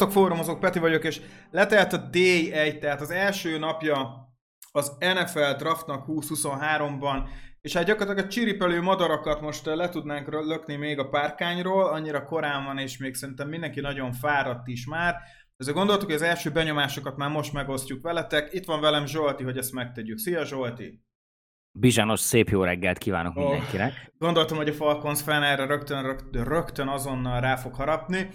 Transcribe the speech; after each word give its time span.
Sziasztok, 0.00 0.22
fórumozók, 0.22 0.60
Peti 0.60 0.78
vagyok, 0.78 1.04
és 1.04 1.20
letelt 1.50 1.92
a 1.92 1.96
Day 1.96 2.52
1, 2.52 2.78
tehát 2.78 3.00
az 3.00 3.10
első 3.10 3.58
napja 3.58 4.28
az 4.72 4.96
NFL 4.98 5.56
draftnak 5.58 6.04
2023-ban, 6.08 7.28
és 7.60 7.72
hát 7.72 7.84
gyakorlatilag 7.84 8.26
a 8.26 8.28
csiripelő 8.28 8.82
madarakat 8.82 9.40
most 9.40 9.64
le 9.64 9.88
tudnánk 9.88 10.28
lökni 10.28 10.76
még 10.76 10.98
a 10.98 11.08
párkányról, 11.08 11.86
annyira 11.86 12.24
korán 12.24 12.64
van, 12.64 12.78
és 12.78 12.98
még 12.98 13.14
szerintem 13.14 13.48
mindenki 13.48 13.80
nagyon 13.80 14.12
fáradt 14.12 14.66
is 14.66 14.86
már. 14.86 15.16
Ezzel 15.56 15.74
gondoltuk, 15.74 16.06
hogy 16.06 16.14
az 16.14 16.22
első 16.22 16.50
benyomásokat 16.50 17.16
már 17.16 17.30
most 17.30 17.52
megosztjuk 17.52 18.02
veletek. 18.02 18.52
Itt 18.52 18.64
van 18.64 18.80
velem 18.80 19.06
Zsolti, 19.06 19.44
hogy 19.44 19.56
ezt 19.56 19.72
megtegyük. 19.72 20.18
Szia 20.18 20.44
Zsolti! 20.44 21.02
Bizsános 21.72 22.20
szép 22.20 22.48
jó 22.48 22.62
reggelt 22.62 22.98
kívánok 22.98 23.36
oh, 23.36 23.42
mindenkinek. 23.42 24.12
Gondoltam, 24.18 24.56
hogy 24.56 24.68
a 24.68 24.72
Falcons 24.72 25.22
fan 25.22 25.42
erre 25.42 25.66
rögtön, 25.66 26.02
rögtön, 26.02 26.44
rögtön 26.44 26.88
azonnal 26.88 27.40
rá 27.40 27.56
fog 27.56 27.74
harapni. 27.74 28.30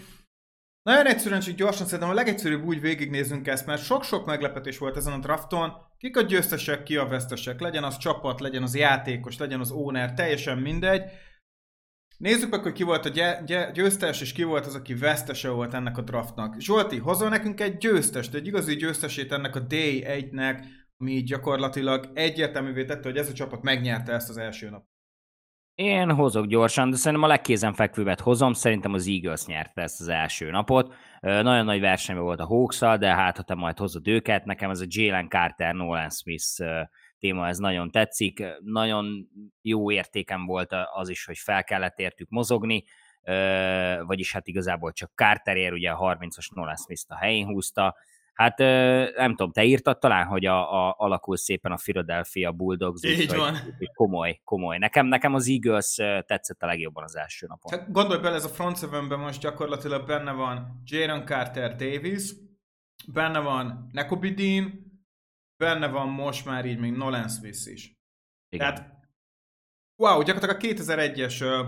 Nagyon 0.85 1.05
egyszerűen, 1.05 1.39
csak 1.39 1.55
gyorsan 1.55 1.85
szerintem 1.85 2.09
a 2.09 2.13
legegyszerűbb 2.13 2.66
úgy 2.66 2.81
végignézünk 2.81 3.48
ezt, 3.48 3.66
mert 3.66 3.84
sok-sok 3.84 4.26
meglepetés 4.26 4.77
volt 4.77 4.98
ezen 4.98 5.13
a 5.13 5.20
drafton. 5.20 5.71
Kik 5.98 6.17
a 6.17 6.21
győztesek, 6.21 6.84
ki 6.84 6.98
a 6.98 7.07
vesztesek. 7.07 7.59
Legyen 7.59 7.84
az 7.84 7.98
csapat, 7.98 8.39
legyen 8.39 8.63
az 8.63 8.76
játékos, 8.76 9.38
legyen 9.38 9.59
az 9.59 9.71
owner, 9.71 10.13
teljesen 10.13 10.57
mindegy. 10.57 11.03
Nézzük 12.18 12.49
meg, 12.49 12.62
hogy 12.62 12.71
ki 12.73 12.84
volt 12.84 13.05
a 13.05 13.41
győztes, 13.73 14.21
és 14.21 14.32
ki 14.34 14.43
volt 14.43 14.65
az, 14.65 14.76
aki 14.76 14.93
vesztese 14.93 15.49
volt 15.49 15.73
ennek 15.73 15.98
a 15.98 16.01
draftnak. 16.01 16.60
Zsolti, 16.60 16.98
hozol 16.98 17.29
nekünk 17.29 17.62
egy 17.62 17.77
győztest, 17.77 18.34
egy 18.34 18.48
igazi 18.48 18.76
győztesét 18.76 19.32
ennek 19.32 19.55
a 19.55 19.60
Day 19.60 20.05
1-nek, 20.07 20.63
ami 20.98 21.23
gyakorlatilag 21.23 22.12
egyértelművé 22.13 22.85
tette, 22.85 23.07
hogy 23.07 23.17
ez 23.17 23.29
a 23.29 23.34
csapat 23.34 23.62
megnyerte 23.62 24.13
ezt 24.13 24.29
az 24.29 24.38
első 24.38 24.70
nap. 24.70 24.85
Én 25.76 26.12
hozok 26.12 26.45
gyorsan, 26.45 26.90
de 26.90 26.95
szerintem 26.95 27.23
a 27.23 27.31
legkézenfekvőbbet 27.31 28.20
hozom. 28.20 28.54
Szerintem 28.54 28.93
az 28.93 29.07
Eagles 29.07 29.45
nyerte 29.45 29.82
ezt 29.82 30.01
az 30.01 30.07
első 30.07 30.49
napot. 30.49 30.93
Nagyon 31.20 31.65
nagy 31.65 31.79
versenyben 31.79 32.23
volt 32.26 32.40
a 32.40 32.45
hawks 32.45 32.79
de 32.79 33.15
hát 33.15 33.37
ha 33.37 33.43
te 33.43 33.54
majd 33.54 33.77
hozod 33.77 34.07
őket, 34.07 34.45
nekem 34.45 34.70
ez 34.70 34.79
a 34.79 34.85
Jalen 34.87 35.29
Carter, 35.29 35.73
Nolan 35.73 36.09
Smith 36.09 36.43
téma, 37.20 37.48
ez 37.48 37.57
nagyon 37.57 37.91
tetszik. 37.91 38.43
Nagyon 38.63 39.29
jó 39.62 39.91
értékem 39.91 40.45
volt 40.45 40.76
az 40.93 41.09
is, 41.09 41.26
hogy 41.26 41.37
fel 41.37 41.63
kellett 41.63 41.99
értük 41.99 42.29
mozogni, 42.29 42.84
vagyis 44.05 44.34
hát 44.34 44.48
igazából 44.48 44.91
csak 44.91 45.12
Carterért, 45.15 45.73
ugye 45.73 45.91
a 45.91 46.17
30-as 46.17 46.54
Nolan 46.54 46.76
Smith-t 46.76 47.12
a 47.12 47.15
helyén 47.15 47.45
húzta, 47.45 47.95
Hát 48.36 48.58
nem 49.16 49.30
tudom, 49.30 49.52
te 49.52 49.64
írtad 49.64 50.00
talán, 50.00 50.26
hogy 50.26 50.46
a, 50.46 50.88
a, 50.88 50.96
alakul 50.98 51.38
szépen 51.38 51.72
a 51.72 51.76
Philadelphia 51.76 52.52
Bulldogs. 52.52 53.04
Így 53.04 53.20
úgy, 53.20 53.36
van. 53.36 53.58
Hogy 53.78 53.91
komoly, 53.94 54.41
komoly. 54.44 54.78
Nekem, 54.78 55.05
nekem 55.05 55.34
az 55.34 55.48
Eagles 55.48 55.96
tetszett 56.26 56.62
a 56.62 56.66
legjobban 56.66 57.04
az 57.04 57.16
első 57.16 57.48
napon. 57.48 57.80
Hát 57.80 57.91
gondolj 57.91 58.22
bele, 58.22 58.36
ez 58.36 58.46
a 58.46 58.50
front 58.50 58.78
seven 58.78 59.20
most 59.20 59.41
gyakorlatilag 59.41 60.06
benne 60.06 60.32
van 60.32 60.82
Jaron 60.86 61.26
Carter 61.26 61.76
Davis, 61.76 62.32
benne 63.08 63.40
van 63.40 63.90
Nekobi 63.91 64.34
Dean, 64.34 64.86
benne 65.63 65.88
van 65.88 66.09
most 66.09 66.46
már 66.46 66.66
így 66.66 66.80
még 66.80 66.91
Nolan 66.91 67.30
Smith 67.30 67.72
is. 67.72 68.00
Igen. 68.50 68.74
Tehát, 68.74 68.91
wow, 70.02 70.24
gyakorlatilag 70.24 70.80
a 70.80 70.84
2001-es 70.84 71.66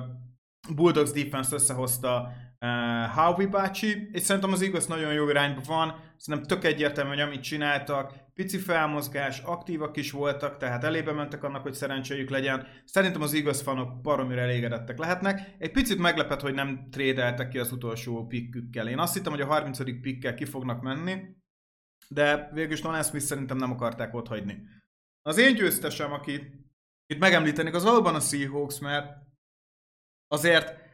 Bulldogs 0.75 1.11
defense 1.11 1.55
összehozta 1.55 2.31
uh, 2.61 3.15
Howie 3.15 3.47
bácsi, 3.47 4.09
és 4.11 4.21
szerintem 4.21 4.51
az 4.51 4.61
igaz 4.61 4.85
nagyon 4.85 5.13
jó 5.13 5.29
irányba 5.29 5.61
van, 5.65 6.13
szerintem 6.17 6.57
tök 6.57 6.63
egyértelmű, 6.65 7.09
hogy 7.09 7.19
amit 7.19 7.43
csináltak, 7.43 8.13
pici 8.33 8.57
felmozgás, 8.57 9.39
aktívak 9.39 9.97
is 9.97 10.11
voltak, 10.11 10.57
tehát 10.57 10.83
elébe 10.83 11.11
mentek 11.11 11.43
annak, 11.43 11.61
hogy 11.61 11.73
szerencséjük 11.73 12.29
legyen. 12.29 12.67
Szerintem 12.85 13.21
az 13.21 13.33
igaz 13.33 13.61
fanok 13.61 14.01
baromira 14.01 14.41
elégedettek 14.41 14.97
lehetnek. 14.97 15.55
Egy 15.57 15.71
picit 15.71 15.97
meglepett, 15.97 16.41
hogy 16.41 16.53
nem 16.53 16.87
trédeltek 16.91 17.49
ki 17.49 17.59
az 17.59 17.71
utolsó 17.71 18.25
pikkükkel. 18.25 18.87
Én 18.87 18.99
azt 18.99 19.13
hittem, 19.13 19.31
hogy 19.31 19.41
a 19.41 19.45
30. 19.45 20.01
pikkel 20.01 20.33
ki 20.33 20.45
fognak 20.45 20.81
menni, 20.81 21.35
de 22.09 22.49
végülis 22.53 22.81
Nolan 22.81 23.03
Smith 23.03 23.25
szerintem 23.25 23.57
nem 23.57 23.71
akarták 23.71 24.13
ott 24.13 24.27
hagyni. 24.27 24.61
Az 25.21 25.37
én 25.37 25.55
győztesem, 25.55 26.11
akit 26.11 26.53
itt 27.05 27.19
megemlítenék, 27.19 27.73
az 27.73 27.83
valóban 27.83 28.15
a 28.15 28.19
Seahawks, 28.19 28.79
mert 28.79 29.17
azért 30.27 30.86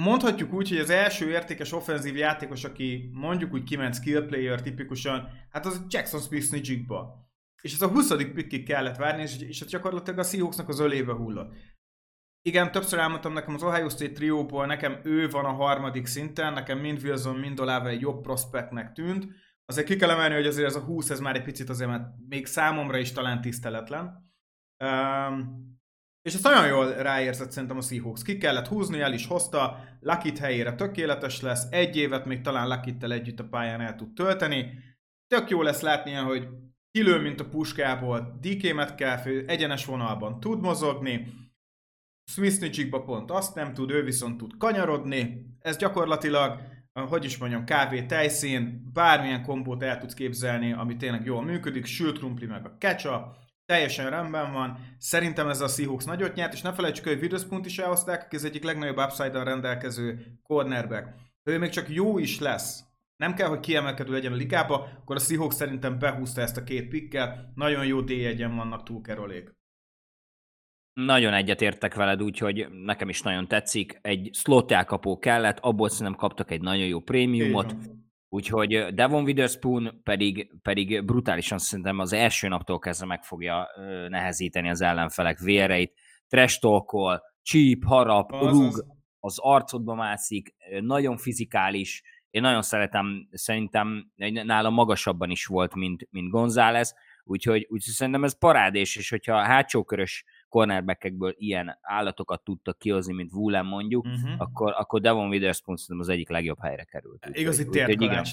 mondhatjuk 0.00 0.52
úgy, 0.52 0.68
hogy 0.68 0.78
az 0.78 0.90
első 0.90 1.30
értékes 1.30 1.72
offenzív 1.72 2.16
játékos, 2.16 2.64
aki 2.64 3.10
mondjuk 3.12 3.52
úgy 3.52 3.62
kiment 3.62 3.94
skill 3.94 4.26
player 4.26 4.62
tipikusan, 4.62 5.28
hát 5.50 5.66
az 5.66 5.84
Jackson 5.88 6.20
Smith 6.20 6.50
Nijigba. 6.50 7.28
És 7.62 7.72
ez 7.72 7.82
a 7.82 7.88
20. 7.88 8.14
pickig 8.16 8.66
kellett 8.66 8.96
várni, 8.96 9.22
és, 9.22 9.38
és 9.38 9.64
gyakorlatilag 9.64 10.18
a 10.18 10.22
Seahawksnak 10.22 10.68
az 10.68 10.80
ölébe 10.80 11.12
hullott. 11.12 11.54
Igen, 12.42 12.72
többször 12.72 12.98
elmondtam 12.98 13.32
nekem 13.32 13.54
az 13.54 13.62
Ohio 13.62 13.88
State 13.88 14.12
trióból, 14.12 14.66
nekem 14.66 15.00
ő 15.02 15.28
van 15.28 15.44
a 15.44 15.52
harmadik 15.52 16.06
szinten, 16.06 16.52
nekem 16.52 16.78
mind 16.78 17.02
Wilson, 17.02 17.36
mind 17.36 17.60
Olave 17.60 17.88
egy 17.88 18.00
jobb 18.00 18.20
prospektnek 18.22 18.92
tűnt. 18.92 19.26
Azért 19.64 19.86
ki 19.86 19.96
kell 19.96 20.10
emelni, 20.10 20.34
hogy 20.34 20.46
azért 20.46 20.66
ez 20.66 20.76
a 20.76 20.80
20, 20.80 21.10
ez 21.10 21.20
már 21.20 21.36
egy 21.36 21.42
picit 21.42 21.68
azért, 21.68 21.90
mert 21.90 22.08
még 22.28 22.46
számomra 22.46 22.98
is 22.98 23.12
talán 23.12 23.40
tiszteletlen. 23.40 24.32
Um, 24.84 25.79
és 26.22 26.34
ezt 26.34 26.42
nagyon 26.42 26.66
jól 26.66 26.92
ráérzett 26.92 27.50
szerintem 27.50 27.76
a 27.76 27.80
Seahawks. 27.80 28.22
Ki 28.22 28.38
kellett 28.38 28.66
húzni, 28.66 29.00
el 29.00 29.12
is 29.12 29.26
hozta, 29.26 29.84
Lakit 30.00 30.38
helyére 30.38 30.74
tökéletes 30.74 31.40
lesz, 31.40 31.66
egy 31.70 31.96
évet 31.96 32.24
még 32.24 32.40
talán 32.40 32.68
Lakittel 32.68 33.12
együtt 33.12 33.40
a 33.40 33.48
pályán 33.48 33.80
el 33.80 33.94
tud 33.94 34.14
tölteni. 34.14 34.78
Tök 35.26 35.50
jó 35.50 35.62
lesz 35.62 35.80
látni, 35.80 36.12
hogy 36.12 36.48
kilő, 36.90 37.20
mint 37.20 37.40
a 37.40 37.48
puskából, 37.48 38.38
DK 38.40 38.74
Metcalf 38.74 39.26
egyenes 39.46 39.84
vonalban 39.84 40.40
tud 40.40 40.60
mozogni, 40.60 41.40
Smith 42.30 42.88
pont 42.90 43.30
azt 43.30 43.54
nem 43.54 43.74
tud, 43.74 43.90
ő 43.90 44.02
viszont 44.02 44.36
tud 44.36 44.56
kanyarodni. 44.58 45.46
Ez 45.60 45.76
gyakorlatilag, 45.76 46.60
hogy 46.92 47.24
is 47.24 47.38
mondjam, 47.38 47.64
kávé 47.64 48.02
tejszín, 48.02 48.90
bármilyen 48.92 49.42
kombót 49.42 49.82
el 49.82 49.98
tudsz 49.98 50.14
képzelni, 50.14 50.72
ami 50.72 50.96
tényleg 50.96 51.24
jól 51.24 51.42
működik, 51.42 51.84
sült 51.84 52.18
krumpli 52.18 52.46
meg 52.46 52.66
a 52.66 52.76
ketchup, 52.78 53.36
teljesen 53.70 54.10
rendben 54.10 54.52
van. 54.52 54.78
Szerintem 54.98 55.48
ez 55.48 55.60
a 55.60 55.68
Seahawks 55.68 56.04
nagyot 56.04 56.34
nyert, 56.34 56.52
és 56.52 56.62
ne 56.62 56.72
felejtsük, 56.72 57.04
hogy 57.04 57.20
Witherspoon 57.20 57.64
is 57.64 57.78
elhozták, 57.78 58.22
aki 58.24 58.36
az 58.36 58.44
egyik 58.44 58.64
legnagyobb 58.64 58.98
upside 58.98 59.42
rendelkező 59.42 60.38
cornerback. 60.42 61.08
Ő 61.42 61.58
még 61.58 61.70
csak 61.70 61.88
jó 61.88 62.18
is 62.18 62.38
lesz, 62.38 62.84
nem 63.16 63.34
kell, 63.34 63.48
hogy 63.48 63.60
kiemelkedő 63.60 64.12
legyen 64.12 64.32
a 64.32 64.36
ligába, 64.36 64.88
akkor 65.00 65.16
a 65.16 65.18
Seahawks 65.18 65.54
szerintem 65.54 65.98
behúzta 65.98 66.40
ezt 66.40 66.56
a 66.56 66.64
két 66.64 66.88
pikkel. 66.88 67.52
Nagyon 67.54 67.86
jó 67.86 68.00
d 68.00 68.12
vannak 68.38 68.82
túl 68.82 69.00
Kerolék. 69.00 69.54
Nagyon 70.92 71.32
egyetértek 71.32 71.94
veled, 71.94 72.22
úgyhogy 72.22 72.66
nekem 72.84 73.08
is 73.08 73.22
nagyon 73.22 73.48
tetszik. 73.48 73.98
Egy 74.02 74.30
slot 74.32 74.72
elkapó 74.72 75.18
kellett, 75.18 75.58
abból 75.58 75.88
szerintem 75.88 76.14
kaptak 76.14 76.50
egy 76.50 76.60
nagyon 76.60 76.86
jó 76.86 77.00
prémiumot. 77.00 77.74
Úgyhogy 78.32 78.94
Devon 78.94 79.22
Witherspoon 79.22 80.00
pedig, 80.02 80.50
pedig 80.62 81.04
brutálisan 81.04 81.58
szerintem 81.58 81.98
az 81.98 82.12
első 82.12 82.48
naptól 82.48 82.78
kezdve 82.78 83.06
meg 83.06 83.22
fogja 83.22 83.68
nehezíteni 84.08 84.68
az 84.68 84.80
ellenfelek 84.80 85.38
véreit. 85.38 85.94
Trash 86.28 86.60
talkol, 86.60 87.22
csíp, 87.42 87.84
harap, 87.84 88.32
az, 88.32 88.50
rúg, 88.50 88.66
az. 88.66 88.84
az 89.18 89.38
arcodba 89.38 89.94
mászik, 89.94 90.54
nagyon 90.80 91.16
fizikális. 91.16 92.02
Én 92.30 92.42
nagyon 92.42 92.62
szeretem, 92.62 93.28
szerintem 93.30 94.10
nála 94.44 94.70
magasabban 94.70 95.30
is 95.30 95.46
volt, 95.46 95.74
mint, 95.74 96.08
mint 96.10 96.30
González, 96.30 96.94
úgyhogy, 97.24 97.66
úgyhogy 97.68 97.94
szerintem 97.94 98.24
ez 98.24 98.38
parádés, 98.38 98.96
és 98.96 99.10
hogyha 99.10 99.36
a 99.36 99.44
hátsókörös 99.44 100.24
cornerbackekből 100.50 101.34
ilyen 101.38 101.78
állatokat 101.80 102.42
tudtak 102.44 102.78
kihozni, 102.78 103.12
mint 103.12 103.32
Woolen 103.32 103.66
mondjuk, 103.66 104.04
uh-huh. 104.04 104.30
akkor, 104.38 104.74
akkor 104.76 105.00
Devon 105.00 105.28
Witherspoon 105.28 105.76
szerintem 105.76 106.08
az 106.08 106.14
egyik 106.14 106.28
legjobb 106.28 106.58
helyre 106.60 106.84
került. 106.84 107.28
Igazi 107.32 107.64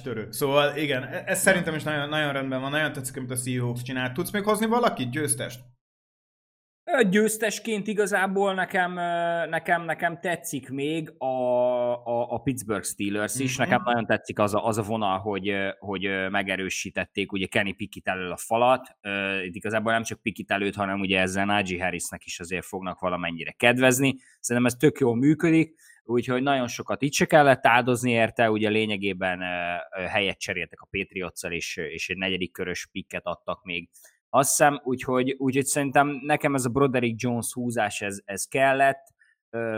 törő. 0.01 0.31
Szóval 0.31 0.77
igen, 0.77 1.03
e- 1.03 1.23
ez 1.25 1.39
szerintem 1.39 1.75
is 1.75 1.83
nagyon, 1.83 2.09
nagyon 2.09 2.33
rendben 2.33 2.61
van, 2.61 2.71
nagyon 2.71 2.93
tetszik, 2.93 3.17
amit 3.17 3.31
a 3.31 3.35
Seahawks 3.35 3.81
csinál. 3.81 4.11
Tudsz 4.11 4.31
még 4.31 4.43
hozni 4.43 4.65
valakit, 4.65 5.11
győztest? 5.11 5.59
Győztesként 7.09 7.87
igazából 7.87 8.53
nekem, 8.53 8.93
nekem, 9.49 9.85
nekem 9.85 10.19
tetszik 10.19 10.69
még 10.69 11.13
a, 11.17 11.25
a, 12.05 12.31
a 12.31 12.37
Pittsburgh 12.37 12.85
Steelers 12.85 13.39
is. 13.39 13.59
Mm-hmm. 13.59 13.69
Nekem 13.69 13.83
nagyon 13.85 14.05
tetszik 14.05 14.39
az 14.39 14.53
a, 14.53 14.65
az 14.65 14.77
a 14.77 14.81
vonal, 14.81 15.19
hogy, 15.19 15.53
hogy 15.79 16.09
megerősítették 16.29 17.31
ugye 17.31 17.45
Kenny 17.45 17.75
Pickett 17.75 18.07
elől 18.07 18.31
a 18.31 18.37
falat. 18.37 18.97
Itt 19.45 19.55
igazából 19.55 19.91
nem 19.91 20.03
csak 20.03 20.21
Pickett 20.21 20.51
előtt, 20.51 20.75
hanem 20.75 20.99
ugye 20.99 21.19
ezzel 21.19 21.45
Najee 21.45 21.83
Harrisnek 21.83 22.25
is 22.25 22.39
azért 22.39 22.65
fognak 22.65 22.99
valamennyire 22.99 23.51
kedvezni. 23.51 24.15
Szerintem 24.39 24.71
ez 24.71 24.77
tök 24.79 24.99
jól 24.99 25.15
működik, 25.15 25.75
úgyhogy 26.03 26.41
nagyon 26.41 26.67
sokat 26.67 27.01
itt 27.01 27.13
se 27.13 27.25
kellett 27.25 27.65
áldozni 27.65 28.11
érte, 28.11 28.51
ugye 28.51 28.69
lényegében 28.69 29.39
helyet 30.09 30.39
cseréltek 30.39 30.81
a 30.81 30.87
patriots 30.91 31.43
és, 31.43 31.77
és 31.77 32.09
egy 32.09 32.17
negyedik 32.17 32.51
körös 32.51 32.87
pikket 32.91 33.25
adtak 33.25 33.63
még 33.63 33.89
azt 34.37 34.49
hiszem, 34.49 34.81
úgyhogy, 34.83 35.35
úgyhogy 35.37 35.65
szerintem 35.65 36.19
nekem 36.21 36.55
ez 36.55 36.65
a 36.65 36.69
Broderick 36.69 37.21
Jones 37.21 37.53
húzás, 37.53 38.01
ez, 38.01 38.19
ez 38.25 38.45
kellett, 38.45 39.03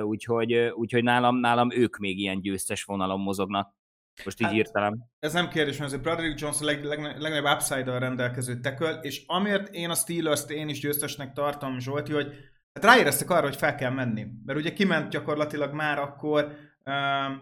úgyhogy, 0.01 0.53
úgyhogy 0.53 1.03
nálam, 1.03 1.37
nálam 1.37 1.71
ők 1.71 1.97
még 1.97 2.19
ilyen 2.19 2.41
győztes 2.41 2.83
vonalon 2.83 3.19
mozognak. 3.19 3.77
Most 4.23 4.41
így 4.41 4.47
hát, 4.47 4.55
írtam. 4.55 5.09
Ez 5.19 5.33
nem 5.33 5.49
kérdés, 5.49 5.77
mert 5.77 5.89
azért 5.89 6.03
Broderick 6.03 6.39
Jones 6.39 6.61
a 6.61 6.65
leg, 6.65 6.83
leg, 6.83 6.99
legnagyobb 6.99 7.55
upside-dal 7.55 7.99
rendelkező 7.99 8.59
teköl, 8.59 8.93
és 8.93 9.23
amiért 9.27 9.73
én 9.73 9.89
a 9.89 9.95
Steelers-t 9.95 10.49
én 10.49 10.69
is 10.69 10.79
győztesnek 10.79 11.33
tartom, 11.33 11.79
Zsolti, 11.79 12.13
hogy 12.13 12.27
hát 12.73 12.93
ráéreztek 12.93 13.29
arra, 13.29 13.45
hogy 13.45 13.55
fel 13.55 13.75
kell 13.75 13.91
menni. 13.91 14.27
Mert 14.45 14.59
ugye 14.59 14.73
kiment 14.73 15.09
gyakorlatilag 15.09 15.73
már 15.73 15.99
akkor 15.99 16.55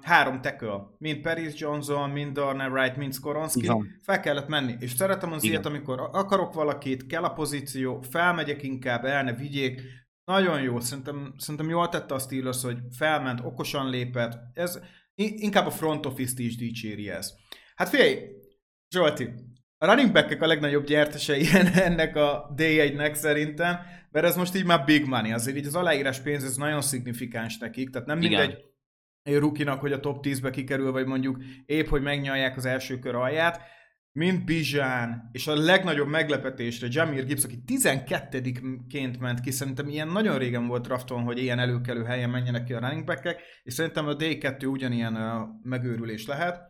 három 0.01 0.41
tackle, 0.41 0.79
mind 0.97 1.21
Paris 1.21 1.59
Johnson, 1.59 2.09
mind 2.09 2.33
Darnell 2.33 2.69
Wright, 2.69 2.97
mind 2.97 3.13
Skoronski, 3.13 3.71
fel 4.01 4.19
kellett 4.19 4.47
menni. 4.47 4.75
És 4.79 4.91
szeretem 4.91 5.31
az 5.31 5.43
ilyet, 5.43 5.65
amikor 5.65 6.09
akarok 6.11 6.53
valakit, 6.53 7.05
kell 7.05 7.23
a 7.23 7.33
pozíció, 7.33 8.01
felmegyek 8.01 8.63
inkább, 8.63 9.05
el 9.05 9.23
ne 9.23 9.33
vigyék. 9.33 9.81
Nagyon 10.23 10.61
jó, 10.61 10.79
szerintem, 10.79 11.33
szerintem 11.37 11.69
jól 11.69 11.89
tette 11.89 12.13
a 12.13 12.19
Steelers, 12.19 12.61
hogy 12.63 12.77
felment, 12.97 13.39
okosan 13.43 13.89
lépett. 13.89 14.33
Ez 14.53 14.79
inkább 15.15 15.65
a 15.65 15.71
front 15.71 16.05
office-t 16.05 16.39
is 16.39 16.55
dicséri 16.55 17.09
ez. 17.09 17.33
Hát 17.75 17.89
figyelj, 17.89 18.19
Zsolti, 18.89 19.29
a 19.77 19.85
running 19.85 20.11
back 20.11 20.41
a 20.41 20.47
legnagyobb 20.47 20.85
gyertesei 20.85 21.45
ennek 21.87 22.15
a 22.15 22.53
D1-nek 22.57 23.13
szerintem, 23.13 23.79
mert 24.11 24.25
ez 24.25 24.35
most 24.35 24.55
így 24.55 24.65
már 24.65 24.85
big 24.85 25.05
money, 25.05 25.31
azért 25.31 25.57
így 25.57 25.65
az 25.65 25.75
aláírás 25.75 26.19
pénz 26.19 26.43
ez 26.43 26.55
nagyon 26.55 26.81
szignifikáns 26.81 27.57
nekik, 27.57 27.89
tehát 27.89 28.07
nem 28.07 28.21
Igen. 28.21 28.29
mindegy 28.29 28.55
egy 28.55 28.76
rukinak, 29.35 29.79
hogy 29.79 29.91
a 29.91 29.99
top 29.99 30.25
10-be 30.25 30.49
kikerül, 30.49 30.91
vagy 30.91 31.05
mondjuk 31.05 31.43
épp, 31.65 31.87
hogy 31.87 32.01
megnyalják 32.01 32.57
az 32.57 32.65
első 32.65 32.99
kör 32.99 33.15
alját, 33.15 33.61
mint 34.17 34.45
Bizsán, 34.45 35.29
és 35.31 35.47
a 35.47 35.55
legnagyobb 35.55 36.07
meglepetésre 36.07 36.87
Jamir 36.89 37.25
Gibbs, 37.25 37.43
aki 37.43 37.63
12-ként 37.67 39.19
ment 39.19 39.39
ki, 39.39 39.51
szerintem 39.51 39.87
ilyen 39.87 40.07
nagyon 40.07 40.37
régen 40.37 40.67
volt 40.67 40.85
drafton, 40.85 41.23
hogy 41.23 41.37
ilyen 41.37 41.59
előkelő 41.59 42.03
helyen 42.03 42.29
menjenek 42.29 42.63
ki 42.63 42.73
a 42.73 42.79
running 42.79 43.03
back 43.03 43.41
és 43.63 43.73
szerintem 43.73 44.07
a 44.07 44.15
D2 44.15 44.71
ugyanilyen 44.71 45.13
megőrülés 45.63 46.25
lehet. 46.25 46.61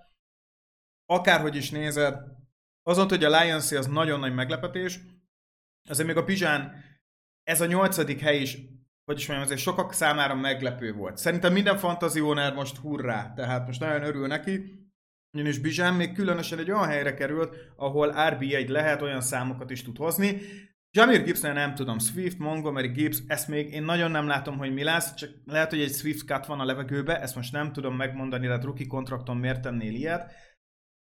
Akárhogy 1.05 1.55
is 1.55 1.71
nézed, 1.71 2.15
azon, 2.83 3.07
hogy 3.07 3.23
a 3.23 3.41
lions 3.41 3.71
az 3.71 3.87
nagyon 3.87 4.19
nagy 4.19 4.33
meglepetés, 4.33 4.99
azért 5.89 6.07
még 6.07 6.17
a 6.17 6.23
Bizsán 6.23 6.83
ez 7.43 7.61
a 7.61 7.65
nyolcadik 7.65 8.19
hely 8.19 8.41
is 8.41 8.57
hogy 9.07 9.19
is 9.19 9.27
mondjam, 9.27 9.47
azért 9.47 9.65
sokak 9.65 9.93
számára 9.93 10.35
meglepő 10.35 10.93
volt. 10.93 11.17
Szerintem 11.17 11.53
minden 11.53 11.77
fantazionár 11.77 12.53
most 12.53 12.77
hurrá, 12.77 13.33
tehát 13.35 13.65
most 13.65 13.79
nagyon 13.79 14.03
örül 14.03 14.27
neki, 14.27 14.81
ugyanis 15.33 15.59
Bizsán 15.59 15.93
még 15.93 16.13
különösen 16.13 16.59
egy 16.59 16.71
olyan 16.71 16.87
helyre 16.87 17.13
került, 17.13 17.55
ahol 17.75 18.13
RB1 18.15 18.67
lehet, 18.67 19.01
olyan 19.01 19.21
számokat 19.21 19.69
is 19.69 19.83
tud 19.83 19.97
hozni. 19.97 20.41
Jamir 20.91 21.23
Gibbsnél 21.23 21.53
nem 21.53 21.75
tudom, 21.75 21.99
Swift, 21.99 22.37
Montgomery, 22.37 22.87
Gibbs, 22.87 23.23
ezt 23.27 23.47
még 23.47 23.73
én 23.73 23.83
nagyon 23.83 24.11
nem 24.11 24.27
látom, 24.27 24.57
hogy 24.57 24.73
mi 24.73 24.83
lesz, 24.83 25.13
csak 25.13 25.29
lehet, 25.45 25.69
hogy 25.69 25.81
egy 25.81 25.93
Swift 25.93 26.25
cut 26.25 26.45
van 26.45 26.59
a 26.59 26.65
levegőbe, 26.65 27.21
ezt 27.21 27.35
most 27.35 27.51
nem 27.51 27.73
tudom 27.73 27.95
megmondani, 27.95 28.47
de 28.47 28.59
rookie 28.61 28.87
kontrakton 28.87 29.37
miért 29.37 29.61
tennél 29.61 29.93
ilyet. 29.93 30.31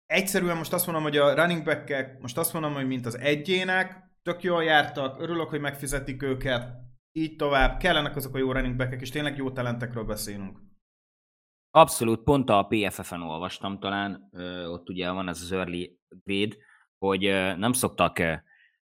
Egyszerűen 0.07 0.57
most 0.57 0.73
azt 0.73 0.87
mondom, 0.87 1.05
hogy 1.05 1.17
a 1.17 1.35
running 1.35 1.65
back 1.65 2.21
most 2.21 2.39
azt 2.39 2.53
mondom, 2.53 2.75
hogy 2.75 2.87
mint 2.87 3.07
az 3.07 3.19
egyének, 3.19 4.11
tök 4.23 4.43
jól 4.43 4.65
jártak, 4.65 5.21
örülök, 5.21 5.49
hogy 5.49 5.61
megfizetik 5.61 6.23
őket, 6.23 6.86
így 7.17 7.37
tovább, 7.37 7.79
kellenek 7.79 8.17
azok 8.17 8.35
a 8.35 8.39
jó 8.39 8.53
running 8.53 8.77
back 8.77 9.01
és 9.01 9.11
tényleg 9.11 9.37
jó 9.37 9.51
talentekről 9.51 10.05
beszélünk. 10.05 10.59
Abszolút, 11.71 12.23
pont 12.23 12.51
a 12.51 12.67
PFF-en 12.69 13.23
olvastam 13.23 13.79
talán, 13.79 14.31
ott 14.67 14.89
ugye 14.89 15.11
van 15.11 15.29
ez 15.29 15.41
az 15.43 15.53
early 15.53 15.99
grade, 16.25 16.57
hogy 16.99 17.21
nem 17.59 17.73
szoktak 17.73 18.17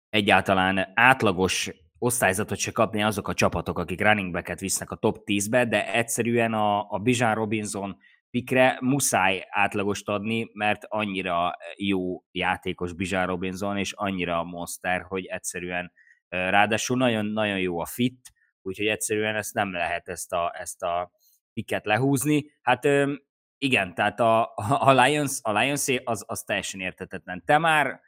egyáltalán 0.09 0.93
átlagos 0.95 1.71
osztályzatot 1.99 2.59
se 2.59 2.73
kapni 2.73 3.03
azok 3.03 3.29
a 3.29 3.35
csapatok, 3.35 3.79
akik 3.79 4.01
running 4.01 4.33
back-et 4.33 4.61
visznek 4.61 4.91
a 4.91 4.97
top 4.97 5.19
10-be, 5.25 5.65
de 5.65 5.93
egyszerűen 5.93 6.53
a, 6.53 6.91
a 6.91 6.99
Bijan 6.99 7.35
Robinson 7.35 7.97
pikre 8.31 8.79
muszáj 8.81 9.47
átlagost 9.51 10.09
adni, 10.09 10.51
mert 10.53 10.85
annyira 10.89 11.57
jó 11.77 12.25
játékos 12.31 12.93
Bijan 12.93 13.27
Robinson, 13.27 13.79
és 13.79 13.93
annyira 13.93 14.45
monster, 14.45 15.03
hogy 15.03 15.25
egyszerűen 15.25 15.93
Ráadásul 16.51 16.97
nagyon-nagyon 16.97 17.59
jó 17.59 17.81
a 17.81 17.87
fit, 17.87 18.33
úgyhogy 18.63 18.87
egyszerűen 18.87 19.37
ezt 19.37 19.55
nem 19.55 19.73
lehet 19.73 20.09
ezt 20.09 20.33
a, 20.33 20.55
ezt 20.59 20.83
a 20.83 21.11
piket 21.53 21.87
lehúzni. 21.87 22.51
Hát 22.63 22.89
igen, 23.59 23.95
tehát 23.95 24.21
a, 24.21 24.53
a 24.89 24.93
Lions, 25.03 25.39
a 25.43 25.59
Lions 25.59 25.87
az, 26.05 26.25
az 26.27 26.43
teljesen 26.43 26.81
értetetlen. 26.81 27.43
Te 27.45 27.59
már 27.59 28.01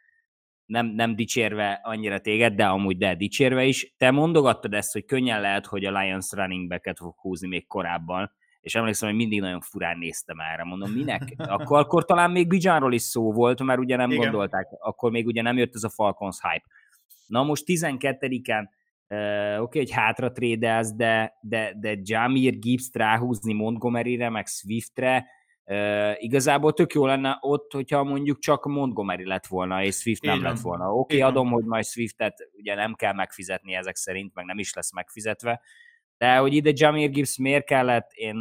nem, 0.66 0.86
nem 0.86 1.16
dicsérve 1.16 1.80
annyira 1.82 2.20
téged, 2.20 2.54
de 2.54 2.66
amúgy 2.66 2.96
de 2.96 3.14
dicsérve 3.14 3.64
is, 3.64 3.94
te 3.96 4.10
mondogattad 4.10 4.75
ezt, 4.75 4.92
hogy 4.92 5.04
könnyen 5.04 5.40
lehet, 5.40 5.66
hogy 5.66 5.84
a 5.84 6.00
Lions 6.00 6.32
running 6.32 6.69
back-et 6.69 6.98
fog 6.98 7.14
húzni 7.19 7.48
még 7.48 7.66
korábban, 7.66 8.32
és 8.60 8.75
emlékszem, 8.75 9.08
hogy 9.08 9.19
mindig 9.19 9.40
nagyon 9.40 9.60
furán 9.60 9.98
néztem 9.98 10.40
erre, 10.40 10.64
mondom, 10.64 10.90
minek? 10.90 11.34
Akkor, 11.36 11.78
akkor 11.78 12.04
talán 12.04 12.30
még 12.30 12.48
Bijanról 12.48 12.92
is 12.92 13.02
szó 13.02 13.32
volt, 13.32 13.62
mert 13.62 13.78
ugye 13.78 13.96
nem 13.96 14.10
Igen. 14.10 14.22
gondolták, 14.22 14.69
akkor 14.78 15.10
még 15.10 15.26
ugye 15.26 15.42
nem 15.42 15.56
jött 15.56 15.75
ez 15.75 15.82
a 15.82 15.88
Falcons 15.88 16.38
hype. 16.40 16.64
Na 17.28 17.42
most 17.42 17.64
12-en 17.66 18.69
Uh, 19.10 19.16
Oké, 19.52 19.60
okay, 19.60 19.80
hogy 19.80 19.90
hátra 19.90 20.32
trédelsz, 20.32 20.92
de, 20.92 21.38
de, 21.40 21.72
de 21.76 21.98
Jamir 22.02 22.58
Gibbs-t 22.58 22.96
ráhúzni 22.96 23.52
Montgomery-re, 23.52 24.28
meg 24.28 24.46
Swiftre, 24.46 25.26
uh, 25.64 26.12
igazából 26.16 26.72
tök 26.72 26.92
jó 26.92 27.06
lenne 27.06 27.38
ott, 27.40 27.72
hogyha 27.72 28.04
mondjuk 28.04 28.38
csak 28.38 28.64
Montgomery 28.64 29.26
lett 29.26 29.46
volna, 29.46 29.82
és 29.82 29.96
Swift 29.96 30.22
nem 30.22 30.42
lett 30.42 30.58
volna. 30.58 30.92
Oké, 30.92 31.16
okay, 31.16 31.20
adom, 31.30 31.50
hogy 31.50 31.64
majd 31.64 31.84
Swiftet 31.84 32.48
ugye 32.52 32.75
nem 32.75 32.94
kell 32.94 33.12
megfizetni 33.12 33.75
ezek 33.75 33.96
szerint, 33.96 34.34
meg 34.34 34.44
nem 34.44 34.58
is 34.58 34.75
lesz 34.75 34.92
megfizetve, 34.92 35.60
de 36.19 36.36
hogy 36.36 36.54
ide 36.54 36.70
Jamir 36.75 37.10
Gibbs 37.10 37.38
miért 37.38 37.64
kellett, 37.66 38.10
én 38.12 38.36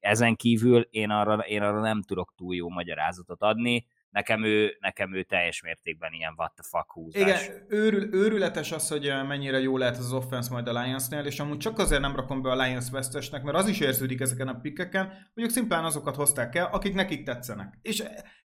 ezen 0.00 0.36
kívül 0.36 0.88
én 0.90 1.10
arra, 1.10 1.34
én 1.34 1.62
arra 1.62 1.80
nem 1.80 2.02
tudok 2.02 2.32
túl 2.36 2.54
jó 2.54 2.68
magyarázatot 2.68 3.42
adni 3.42 3.86
nekem 4.12 4.44
ő, 4.44 4.76
nekem 4.80 5.14
ő 5.14 5.22
teljes 5.22 5.62
mértékben 5.62 6.12
ilyen 6.12 6.34
what 6.36 6.54
the 6.54 6.62
fuck 6.62 6.92
húzás. 6.92 7.20
Igen, 7.20 7.66
őrül, 7.68 8.14
őrületes 8.14 8.72
az, 8.72 8.88
hogy 8.88 9.12
mennyire 9.28 9.60
jó 9.60 9.76
lehet 9.76 9.96
az 9.96 10.12
offense 10.12 10.52
majd 10.52 10.68
a 10.68 10.82
Lionsnél, 10.82 11.24
és 11.24 11.40
amúgy 11.40 11.58
csak 11.58 11.78
azért 11.78 12.00
nem 12.00 12.16
rakom 12.16 12.42
be 12.42 12.50
a 12.50 12.62
Lions 12.62 12.90
vesztesnek, 12.90 13.42
mert 13.42 13.56
az 13.56 13.68
is 13.68 13.80
érződik 13.80 14.20
ezeken 14.20 14.48
a 14.48 14.60
pikkeken, 14.60 15.06
hogy 15.34 15.42
ők 15.42 15.50
szimplán 15.50 15.84
azokat 15.84 16.16
hozták 16.16 16.54
el, 16.54 16.68
akik 16.72 16.94
nekik 16.94 17.24
tetszenek. 17.24 17.78
És 17.82 18.02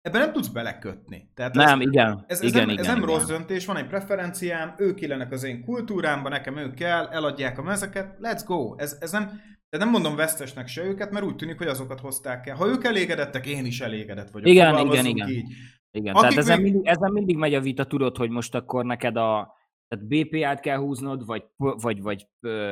ebben 0.03 0.21
nem 0.21 0.33
tudsz 0.33 0.49
belekötni. 0.49 1.31
Tehát 1.35 1.55
nem, 1.55 1.81
ez, 1.81 1.87
igen. 1.87 2.25
Ez, 2.27 2.41
ez 2.41 2.49
igen, 2.49 2.61
nem, 2.61 2.69
igen, 2.69 2.85
ez 2.85 2.87
nem 2.87 3.03
igen. 3.03 3.09
rossz 3.09 3.27
döntés, 3.27 3.67
van 3.67 3.77
egy 3.77 3.87
preferenciám, 3.87 4.75
ők 4.79 5.01
illenek 5.01 5.33
az 5.33 5.43
én 5.43 5.65
kultúrámba, 5.65 6.29
nekem 6.29 6.57
ők 6.57 6.75
kell, 6.75 7.07
eladják 7.07 7.59
a 7.59 7.63
mezeket, 7.63 8.17
let's 8.21 8.43
go. 8.47 8.75
Ez, 8.77 8.97
ez 9.01 9.13
nem, 9.13 9.41
de 9.71 9.79
nem 9.79 9.91
mondom 9.91 10.17
vesztesnek 10.17 10.69
se 10.69 10.85
őket, 10.85 11.11
mert 11.11 11.25
úgy 11.25 11.37
tűnik, 11.37 11.59
hogy 11.59 11.67
azokat 11.67 12.01
hozták 12.01 12.47
el. 12.47 12.57
Ha 12.57 12.67
ők 12.67 12.85
elégedettek, 12.85 13.47
én 13.47 13.65
is 13.65 13.81
elégedett 13.81 14.31
vagyok. 14.31 14.49
Igen, 14.49 14.79
igen, 14.79 15.07
igen. 15.07 15.29
Így. 15.29 15.53
Igen, 15.91 16.15
Akik 16.15 16.29
tehát 16.29 16.39
ezen, 16.45 16.61
még... 16.61 16.73
mindig, 16.73 16.91
ezen 16.91 17.13
mindig 17.13 17.37
megy 17.37 17.55
a 17.55 17.61
vita, 17.61 17.87
tudod, 17.87 18.17
hogy 18.17 18.31
most 18.31 18.55
akkor 18.55 18.85
neked 18.85 19.17
a 19.17 19.59
tehát 19.89 20.07
BPA-t 20.07 20.61
kell 20.61 20.77
húznod, 20.77 21.27
vagy, 21.27 21.45
vagy, 21.57 22.03
vagy 22.03 22.27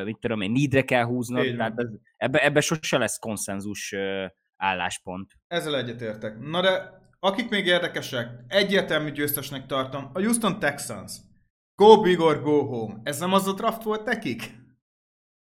mit 0.05 0.19
tudom 0.19 0.41
én, 0.41 0.51
need 0.51 0.85
kell 0.85 1.05
húznod, 1.05 1.45
Így 1.45 1.57
tehát 1.57 1.79
ez, 1.79 1.87
ebbe, 2.17 2.45
ebbe 2.45 2.61
sose 2.61 2.99
lesz 2.99 3.19
konszenzus 3.19 3.95
álláspont. 4.57 5.33
Ezzel 5.47 5.77
egyetértek. 5.77 6.39
Na 6.39 6.61
de 6.61 6.91
akik 7.21 7.49
még 7.51 7.67
érdekesek, 7.67 8.29
egyértelmű 8.49 9.11
győztesnek 9.11 9.67
tartom, 9.67 10.11
a 10.13 10.21
Houston 10.21 10.59
Texans. 10.59 11.13
Go 11.75 12.01
big 12.01 12.21
or 12.21 12.43
go 12.43 12.67
home. 12.67 13.01
Ez 13.03 13.19
nem 13.19 13.33
az 13.33 13.47
a 13.47 13.53
draft 13.53 13.83
volt 13.83 14.05
nekik? 14.05 14.58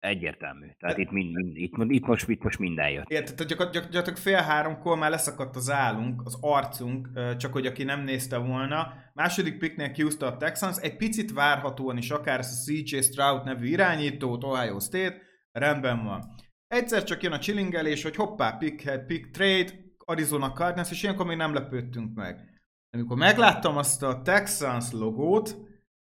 Egyértelmű. 0.04 0.66
Tehát 0.78 0.98
itt, 0.98 1.10
mind, 1.10 1.34
mind, 1.34 1.56
itt, 1.56 1.74
itt, 1.88 2.06
most, 2.06 2.28
itt 2.28 2.42
most 2.42 2.58
minden 2.58 2.90
jött. 2.90 3.10
Igen, 3.10 3.24
tehát 3.24 3.46
gyakorlatilag, 3.46 3.86
gyakorlatilag 3.86 4.18
fél 4.18 4.40
háromkor 4.40 4.98
már 4.98 5.10
leszakadt 5.10 5.56
az 5.56 5.70
állunk, 5.70 6.22
az 6.24 6.38
arcunk, 6.40 7.08
csak 7.36 7.52
hogy 7.52 7.66
aki 7.66 7.84
nem 7.84 8.00
nézte 8.00 8.36
volna. 8.36 8.92
Második 9.12 9.58
picknél 9.58 9.90
kiúzta 9.90 10.26
a 10.26 10.36
Texans, 10.36 10.76
egy 10.78 10.96
picit 10.96 11.32
várhatóan 11.32 11.96
is 11.96 12.10
akár 12.10 12.38
ezt 12.38 12.68
a 12.68 12.72
CJ 12.72 13.00
Stroud 13.00 13.44
nevű 13.44 13.66
irányítót, 13.66 14.44
Ohio 14.44 14.80
State, 14.80 15.20
rendben 15.52 16.04
van. 16.04 16.34
Egyszer 16.66 17.04
csak 17.04 17.22
jön 17.22 17.32
a 17.32 17.38
chillingelés, 17.38 18.02
hogy 18.02 18.16
hoppá, 18.16 18.56
pick 18.56 18.80
head, 18.80 19.06
pick 19.06 19.30
trade, 19.30 19.72
Arizona 19.98 20.52
Cardinals, 20.52 20.90
és 20.90 21.02
ilyenkor 21.02 21.26
még 21.26 21.36
nem 21.36 21.54
lepődtünk 21.54 22.14
meg. 22.14 22.60
Amikor 22.90 23.16
megláttam 23.16 23.76
azt 23.76 24.02
a 24.02 24.22
Texans 24.22 24.92
logót, 24.92 25.56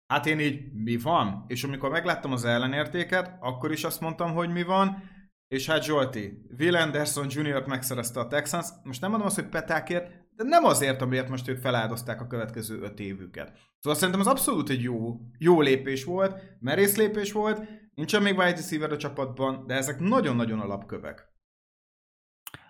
Hát 0.08 0.26
én 0.26 0.40
így, 0.40 0.74
mi 0.74 0.98
van? 0.98 1.46
És 1.48 1.64
amikor 1.64 1.90
megláttam 1.90 2.32
az 2.32 2.46
ellenértéket, 2.46 3.38
akkor 3.40 3.72
is 3.72 3.84
azt 3.84 4.02
mondtam, 4.02 4.34
hogy 4.34 4.50
mi 4.50 4.64
van, 4.64 5.04
és 5.48 5.70
hát 5.70 5.84
Zsolti, 5.84 6.46
Will 6.60 6.76
Anderson 6.76 7.28
Jr. 7.30 7.68
megszerezte 7.68 8.20
a 8.20 8.28
Texans, 8.28 8.68
most 8.84 9.02
nem 9.02 9.10
mondom 9.10 9.28
azt, 9.28 9.36
hogy 9.36 9.50
petákért, 9.50 10.08
de 10.36 10.44
nem 10.44 10.64
azért, 10.64 11.02
amiért 11.02 11.30
most 11.30 11.48
ők 11.48 11.58
feláldozták 11.58 12.22
a 12.22 12.28
következő 12.28 12.80
öt 12.82 13.00
évüket. 13.00 13.52
Szóval 13.80 14.00
szerintem 14.00 14.20
az 14.20 14.28
abszolút 14.28 14.70
egy 14.70 14.82
jó, 14.82 15.20
jó 15.38 15.62
lépés 15.62 16.04
volt, 16.04 16.42
merész 16.60 16.96
lépés 16.98 17.32
volt, 17.32 17.62
nincsen 17.96 18.22
még 18.22 18.38
wide 18.38 18.56
receiver 18.56 18.92
a 18.92 18.98
csapatban, 18.98 19.68
de 19.68 19.74
ezek 19.74 20.00
nagyon-nagyon 20.00 20.60
alapkövek. 20.60 21.34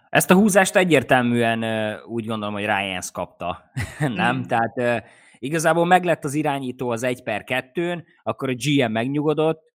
Ezt 0.09 0.31
a 0.31 0.35
húzást 0.35 0.75
egyértelműen 0.75 1.63
úgy 2.05 2.25
gondolom, 2.25 2.53
hogy 2.53 2.65
Ryan 2.65 3.01
kapta, 3.13 3.71
nem? 3.99 4.35
Hmm. 4.35 4.43
Tehát 4.43 5.03
Igazából 5.39 5.85
meglett 5.85 6.23
az 6.23 6.33
irányító 6.33 6.89
az 6.89 7.03
1 7.03 7.23
per 7.23 7.43
2-n, 7.47 8.03
akkor 8.23 8.49
a 8.49 8.55
GM 8.55 8.91
megnyugodott, 8.91 9.73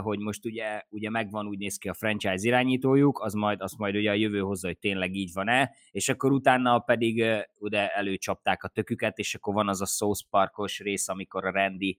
hogy 0.00 0.18
most 0.18 0.44
ugye, 0.44 0.82
ugye 0.88 1.10
megvan, 1.10 1.46
úgy 1.46 1.58
néz 1.58 1.76
ki 1.76 1.88
a 1.88 1.94
franchise 1.94 2.46
irányítójuk, 2.46 3.20
az 3.20 3.32
majd, 3.32 3.60
az 3.60 3.72
majd 3.72 3.96
ugye 3.96 4.10
a 4.10 4.14
jövő 4.14 4.40
hozza, 4.40 4.66
hogy 4.66 4.78
tényleg 4.78 5.14
így 5.14 5.30
van-e, 5.32 5.74
és 5.90 6.08
akkor 6.08 6.32
utána 6.32 6.78
pedig 6.78 7.24
ugye 7.58 7.88
előcsapták 7.88 8.62
a 8.62 8.68
töküket, 8.68 9.18
és 9.18 9.34
akkor 9.34 9.54
van 9.54 9.68
az 9.68 9.80
a 9.80 9.86
South 9.86 10.20
Parkos 10.30 10.78
rész, 10.78 11.08
amikor 11.08 11.46
a 11.46 11.50
Randy 11.50 11.98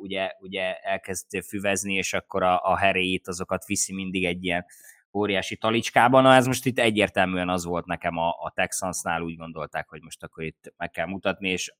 ugye, 0.00 0.30
ugye 0.40 0.74
elkezd 0.74 1.44
füvezni, 1.44 1.94
és 1.94 2.12
akkor 2.12 2.42
a, 2.42 2.60
a 2.62 2.76
heréit 2.76 3.28
azokat 3.28 3.64
viszi 3.66 3.94
mindig 3.94 4.24
egy 4.24 4.44
ilyen 4.44 4.64
óriási 5.12 5.56
talicskában. 5.56 6.22
Na 6.22 6.34
ez 6.34 6.46
most 6.46 6.66
itt 6.66 6.78
egyértelműen 6.78 7.48
az 7.48 7.64
volt 7.64 7.86
nekem 7.86 8.16
a, 8.16 8.28
a 8.28 8.52
Texansnál, 8.54 9.22
úgy 9.22 9.36
gondolták, 9.36 9.88
hogy 9.88 10.02
most 10.02 10.22
akkor 10.22 10.44
itt 10.44 10.74
meg 10.76 10.90
kell 10.90 11.06
mutatni, 11.06 11.48
és 11.48 11.74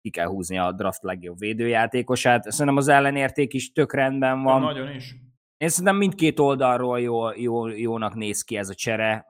ki 0.00 0.10
kell 0.10 0.26
húzni 0.26 0.58
a 0.58 0.72
draft 0.72 1.02
legjobb 1.02 1.38
védőjátékosát. 1.38 2.50
Szerintem 2.50 2.76
az 2.76 2.88
ellenérték 2.88 3.52
is 3.52 3.72
tök 3.72 3.92
rendben 3.92 4.42
van. 4.42 4.60
Nagyon 4.60 4.94
is. 4.94 5.14
Én 5.56 5.68
szerintem 5.68 5.96
mindkét 5.96 6.38
oldalról 6.38 7.00
jó, 7.00 7.30
jó, 7.30 7.68
jónak 7.68 8.14
néz 8.14 8.42
ki 8.42 8.56
ez 8.56 8.68
a 8.68 8.74
csere. 8.74 9.26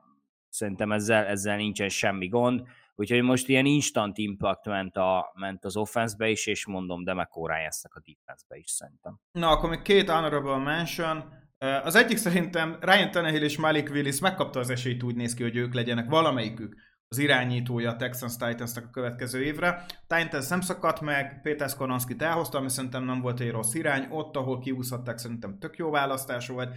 Szerintem 0.49 0.91
ezzel, 0.91 1.25
ezzel 1.25 1.55
nincsen 1.55 1.89
semmi 1.89 2.27
gond. 2.27 2.61
Úgyhogy 2.95 3.21
most 3.21 3.47
ilyen 3.47 3.65
instant 3.65 4.17
impact 4.17 4.65
ment, 4.65 4.97
a, 4.97 5.31
ment 5.35 5.65
az 5.65 5.77
offense 5.77 6.29
is, 6.29 6.47
és 6.47 6.65
mondom, 6.65 7.03
de 7.03 7.13
meg 7.13 7.27
a 7.31 8.01
defense 8.05 8.57
is 8.57 8.69
szerintem. 8.69 9.19
Na, 9.31 9.49
akkor 9.49 9.69
még 9.69 9.81
két 9.81 10.09
honorable 10.09 10.57
mention. 10.57 11.23
Az 11.61 11.95
egyik 11.95 12.17
szerintem 12.17 12.77
Ryan 12.79 13.11
Tannehill 13.11 13.43
és 13.43 13.57
Malik 13.57 13.89
Willis 13.89 14.19
megkapta 14.19 14.59
az 14.59 14.69
esélyt, 14.69 15.03
úgy 15.03 15.15
néz 15.15 15.33
ki, 15.33 15.43
hogy 15.43 15.55
ők 15.55 15.73
legyenek 15.73 16.09
valamelyikük 16.09 16.75
az 17.07 17.17
irányítója 17.17 17.91
a 17.91 17.95
Texans 17.95 18.37
titans 18.37 18.75
a 18.75 18.89
következő 18.89 19.43
évre. 19.43 19.85
Titans 20.07 20.47
nem 20.47 20.61
szakadt 20.61 21.01
meg, 21.01 21.41
Péter 21.41 21.69
Skolonskit 21.69 22.21
elhozta, 22.21 22.57
ami 22.57 22.69
szerintem 22.69 23.03
nem 23.03 23.21
volt 23.21 23.39
egy 23.39 23.51
rossz 23.51 23.73
irány, 23.73 24.07
ott, 24.09 24.35
ahol 24.35 24.59
kiúszhatták, 24.59 25.17
szerintem 25.17 25.59
tök 25.59 25.77
jó 25.77 25.89
választás 25.89 26.47
volt. 26.47 26.75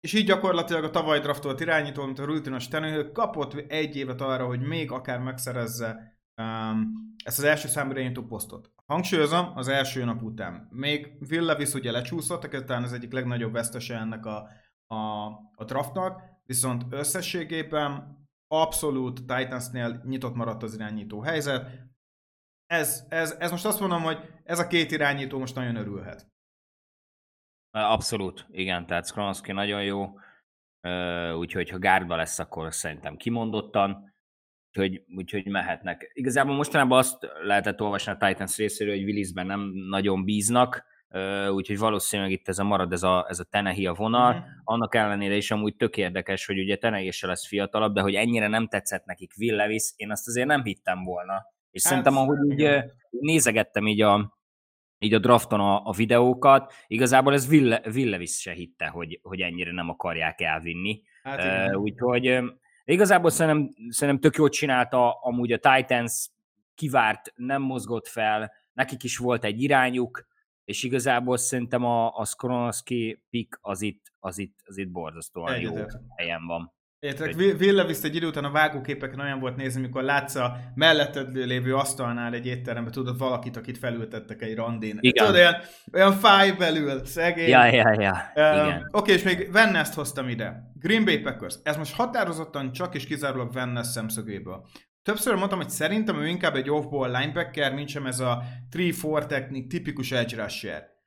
És 0.00 0.12
így 0.12 0.26
gyakorlatilag 0.26 0.84
a 0.84 0.90
tavaly 0.90 1.20
draftolt 1.20 1.60
irányító, 1.60 2.04
mint 2.04 2.18
a 2.18 2.24
rutinos 2.24 2.68
Tannehill, 2.68 3.12
kapott 3.12 3.54
egy 3.54 3.96
évet 3.96 4.20
arra, 4.20 4.46
hogy 4.46 4.60
még 4.60 4.90
akár 4.90 5.18
megszerezze 5.18 6.18
um, 6.36 6.92
ezt 7.24 7.38
az 7.38 7.44
első 7.44 7.68
számú 7.68 7.90
irányító 7.90 8.22
posztot. 8.22 8.70
Hangsúlyozom, 8.90 9.52
az 9.56 9.68
első 9.68 10.04
nap 10.04 10.22
után. 10.22 10.68
Még 10.70 11.16
Will 11.30 11.44
Levis 11.44 11.72
ugye 11.74 11.90
lecsúszott, 11.90 12.44
ez 12.44 12.64
talán 12.64 12.82
az 12.82 12.92
egyik 12.92 13.12
legnagyobb 13.12 13.52
vesztese 13.52 13.96
ennek 13.96 14.26
a, 14.26 14.48
a, 14.86 15.26
a 15.54 15.64
draftnak, 15.64 16.22
viszont 16.46 16.84
összességében 16.90 18.18
abszolút 18.46 19.26
Titansnél 19.26 20.02
nyitott 20.04 20.34
maradt 20.34 20.62
az 20.62 20.74
irányító 20.74 21.20
helyzet. 21.20 21.70
Ez, 22.66 23.06
ez, 23.08 23.36
ez 23.38 23.50
most 23.50 23.64
azt 23.64 23.80
mondom, 23.80 24.02
hogy 24.02 24.18
ez 24.44 24.58
a 24.58 24.66
két 24.66 24.90
irányító 24.90 25.38
most 25.38 25.54
nagyon 25.54 25.76
örülhet. 25.76 26.26
Abszolút, 27.70 28.46
igen, 28.50 28.86
tehát 28.86 29.06
Skronski 29.06 29.52
nagyon 29.52 29.82
jó, 29.82 30.18
úgyhogy 31.36 31.70
ha 31.70 31.78
gárdba 31.78 32.16
lesz, 32.16 32.38
akkor 32.38 32.74
szerintem 32.74 33.16
kimondottan, 33.16 34.09
úgyhogy, 34.72 35.02
úgyhogy 35.16 35.46
mehetnek. 35.46 36.10
Igazából 36.14 36.54
mostanában 36.54 36.98
azt 36.98 37.28
lehetett 37.42 37.80
olvasni 37.80 38.12
a 38.12 38.26
Titans 38.26 38.56
részéről, 38.56 38.94
hogy 38.94 39.04
Willisben 39.04 39.46
nem 39.46 39.60
nagyon 39.88 40.24
bíznak, 40.24 40.84
úgyhogy 41.50 41.78
valószínűleg 41.78 42.32
itt 42.32 42.48
ez 42.48 42.58
a 42.58 42.64
marad, 42.64 42.92
ez 42.92 43.02
a, 43.02 43.26
ez 43.28 43.40
a 43.40 43.44
Tenehi 43.44 43.86
a 43.86 43.94
vonal. 43.94 44.34
Mm. 44.34 44.38
Annak 44.64 44.94
ellenére 44.94 45.36
is 45.36 45.50
amúgy 45.50 45.76
tök 45.76 45.96
érdekes, 45.96 46.46
hogy 46.46 46.58
ugye 46.58 46.76
Tenehi 46.76 47.10
se 47.10 47.26
lesz 47.26 47.46
fiatalabb, 47.46 47.94
de 47.94 48.00
hogy 48.00 48.14
ennyire 48.14 48.48
nem 48.48 48.68
tetszett 48.68 49.04
nekik 49.04 49.32
Will 49.38 49.56
Levis, 49.56 49.92
én 49.96 50.10
azt 50.10 50.28
azért 50.28 50.46
nem 50.46 50.62
hittem 50.62 51.04
volna. 51.04 51.46
És 51.70 51.82
hát, 51.82 51.92
szerintem, 51.92 52.16
ahogy 52.16 52.58
így 52.58 52.84
nézegettem 53.10 53.86
így 53.86 54.00
a, 54.00 54.38
így 54.98 55.14
a 55.14 55.18
drafton 55.18 55.60
a, 55.60 55.82
a 55.84 55.92
videókat, 55.92 56.72
igazából 56.86 57.32
ez 57.32 57.48
Will, 57.48 57.78
Will 57.94 58.10
Levis 58.10 58.30
se 58.30 58.52
hitte, 58.52 58.86
hogy, 58.86 59.18
hogy 59.22 59.40
ennyire 59.40 59.72
nem 59.72 59.88
akarják 59.88 60.40
elvinni. 60.40 61.02
Hát, 61.22 61.74
uh, 61.74 61.80
úgyhogy 61.80 62.42
igazából 62.90 63.30
szerintem, 63.30 63.70
szerintem 63.88 64.30
tök 64.30 64.38
jót 64.38 64.52
csinálta 64.52 65.12
amúgy 65.12 65.52
a 65.52 65.58
Titans, 65.58 66.28
kivárt, 66.74 67.32
nem 67.36 67.62
mozgott 67.62 68.08
fel, 68.08 68.52
nekik 68.72 69.02
is 69.02 69.16
volt 69.16 69.44
egy 69.44 69.62
irányuk, 69.62 70.26
és 70.64 70.82
igazából 70.82 71.36
szerintem 71.36 71.84
a, 71.84 72.18
a 72.18 72.24
Skronowski 72.24 73.22
pick 73.30 73.58
az 73.62 73.82
itt, 73.82 74.12
az 74.18 74.38
itt, 74.38 74.58
az 74.64 74.76
itt 74.76 74.90
borzasztóan 74.90 75.60
jó 75.60 75.74
helyen 76.16 76.46
van. 76.46 76.72
Értek, 77.00 77.34
Levis 77.58 78.02
egy 78.02 78.14
idő 78.14 78.26
után 78.26 78.44
a 78.44 78.50
vágóképeken 78.50 79.20
olyan 79.20 79.40
volt 79.40 79.56
nézni, 79.56 79.80
mikor 79.80 80.02
látsz 80.02 80.34
a 80.34 80.56
melletted 80.74 81.34
lévő 81.34 81.74
asztalnál 81.74 82.34
egy 82.34 82.46
étteremben, 82.46 82.92
tudod, 82.92 83.18
valakit, 83.18 83.56
akit 83.56 83.78
felültettek 83.78 84.42
egy 84.42 84.54
randin. 84.54 84.98
Igen. 85.00 85.26
Tudod, 85.26 85.40
olyan, 85.40 85.54
olyan 85.92 86.12
fáj 86.12 86.52
belül, 86.52 87.04
szegény. 87.04 87.48
Ja, 87.48 87.64
ja, 87.64 88.00
ja. 88.00 88.30
Uh, 88.34 88.66
Oké, 88.66 88.82
okay, 88.90 89.14
és 89.14 89.22
még 89.22 89.52
Vennest 89.52 89.94
hoztam 89.94 90.28
ide. 90.28 90.72
Green 90.74 91.04
Bay 91.04 91.18
Packers. 91.18 91.54
Ez 91.62 91.76
most 91.76 91.94
határozottan 91.94 92.72
csak 92.72 92.94
és 92.94 93.06
kizárólag 93.06 93.52
Vennest 93.52 93.90
szemszögéből. 93.90 94.66
Többször 95.02 95.34
mondtam, 95.34 95.58
hogy 95.58 95.70
szerintem 95.70 96.20
ő 96.22 96.26
inkább 96.26 96.54
egy 96.54 96.70
off-ball 96.70 97.10
linebacker, 97.10 97.74
mint 97.74 97.88
sem 97.88 98.06
ez 98.06 98.20
a 98.20 98.42
3-4 98.76 99.26
technik 99.26 99.66
tipikus 99.66 100.12
edge 100.12 100.42
rusher. 100.42 100.99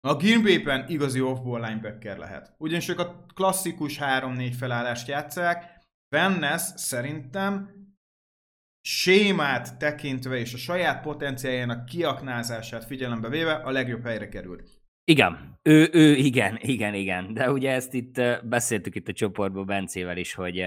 A 0.00 0.14
Green 0.14 0.42
Bay-ben 0.42 0.88
igazi 0.88 1.20
off-ball 1.20 1.60
linebacker 1.60 2.16
lehet. 2.16 2.54
Ugyanis 2.58 2.88
ők 2.88 2.98
a 2.98 3.24
klasszikus 3.34 3.98
3-4 4.00 4.52
felállást 4.58 5.08
játszák. 5.08 5.78
Vennes 6.08 6.62
szerintem 6.62 7.80
sémát 8.80 9.78
tekintve 9.78 10.36
és 10.36 10.54
a 10.54 10.56
saját 10.56 11.02
potenciáljának 11.02 11.84
kiaknázását 11.84 12.84
figyelembe 12.84 13.28
véve 13.28 13.52
a 13.52 13.70
legjobb 13.70 14.04
helyre 14.04 14.28
került. 14.28 14.80
Igen, 15.04 15.58
ő, 15.62 15.88
ő 15.92 16.14
igen, 16.14 16.58
igen, 16.60 16.94
igen. 16.94 17.34
De 17.34 17.50
ugye 17.50 17.70
ezt 17.70 17.94
itt 17.94 18.20
beszéltük 18.44 18.94
itt 18.94 19.08
a 19.08 19.12
csoportban 19.12 19.66
Bencével 19.66 20.16
is, 20.16 20.34
hogy, 20.34 20.66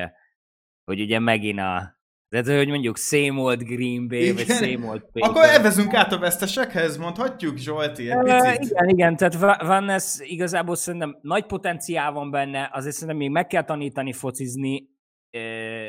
hogy 0.83 1.01
ugye 1.01 1.19
megint 1.19 1.59
a, 1.59 2.02
tehát, 2.41 2.59
hogy 2.59 2.67
mondjuk 2.67 2.97
same 2.97 3.41
old 3.41 3.63
Green 3.63 4.07
Bay, 4.07 4.21
igen. 4.21 4.35
vagy 4.35 4.45
same 4.45 4.87
old 4.87 5.01
Paper. 5.01 5.29
Akkor 5.29 5.43
elvezünk 5.43 5.93
át 5.93 6.11
a 6.11 6.19
vesztesekhez, 6.19 6.97
mondhatjuk, 6.97 7.57
Zsolti, 7.57 8.11
egy 8.11 8.17
picit. 8.17 8.71
igen, 8.71 8.89
igen, 8.89 9.17
tehát 9.17 9.61
Van 9.61 9.83
Ness 9.83 10.19
igazából 10.19 10.75
szerintem 10.75 11.17
nagy 11.21 11.45
potenciál 11.45 12.11
van 12.11 12.31
benne, 12.31 12.69
azért 12.71 12.93
szerintem 12.93 13.17
még 13.17 13.29
meg 13.29 13.47
kell 13.47 13.63
tanítani 13.63 14.13
focizni, 14.13 14.89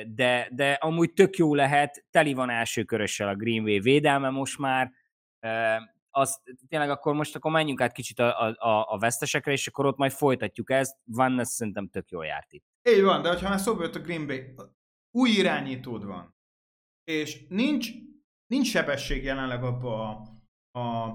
de, 0.07 0.49
de 0.51 0.73
amúgy 0.73 1.13
tök 1.13 1.37
jó 1.37 1.55
lehet, 1.55 2.05
teli 2.11 2.35
van 2.35 2.51
első 2.51 2.83
körössel 2.83 3.29
a 3.29 3.35
Green 3.35 3.65
Bay 3.65 3.81
védelme 3.81 4.31
most 4.31 4.59
már, 4.59 4.91
azt 6.11 6.41
tényleg 6.69 6.91
akkor 6.91 7.15
most 7.15 7.37
akkor 7.37 7.51
menjünk 7.51 7.81
át 7.81 7.93
kicsit 7.93 8.19
a, 8.19 8.49
a, 8.49 8.87
a 8.89 8.99
vesztesekre, 8.99 9.53
és 9.53 9.67
akkor 9.67 9.87
ott 9.87 9.97
majd 9.97 10.13
folytatjuk 10.13 10.71
ezt. 10.71 10.97
Van 11.05 11.33
Ness 11.33 11.49
szerintem 11.49 11.89
tök 11.89 12.11
jól 12.11 12.25
járt 12.25 12.53
itt. 12.53 12.65
Így 12.89 13.03
van, 13.03 13.23
de 13.23 13.39
ha 13.39 13.49
már 13.49 13.61
szóba 13.61 13.83
jött 13.83 13.95
a 13.95 14.01
Green 14.01 14.27
Bay, 14.27 14.55
új 15.11 15.31
irányítód 15.31 16.05
van, 16.05 16.34
és 17.05 17.47
nincs, 17.49 17.91
nincs 18.47 18.67
sebesség 18.67 19.25
jelenleg 19.25 19.65
abba 19.65 20.09
a, 20.09 20.79
a 20.79 21.15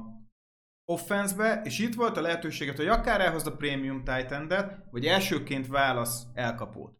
offenszbe, 0.91 1.61
és 1.63 1.79
itt 1.79 1.93
volt 1.93 2.17
a 2.17 2.21
lehetőséget, 2.21 2.77
hogy 2.77 2.87
akár 2.87 3.21
elhozd 3.21 3.47
a 3.47 3.55
Premium 3.55 4.03
titan 4.03 4.47
vagy 4.91 5.05
elsőként 5.05 5.67
válasz 5.67 6.27
elkapót. 6.33 6.97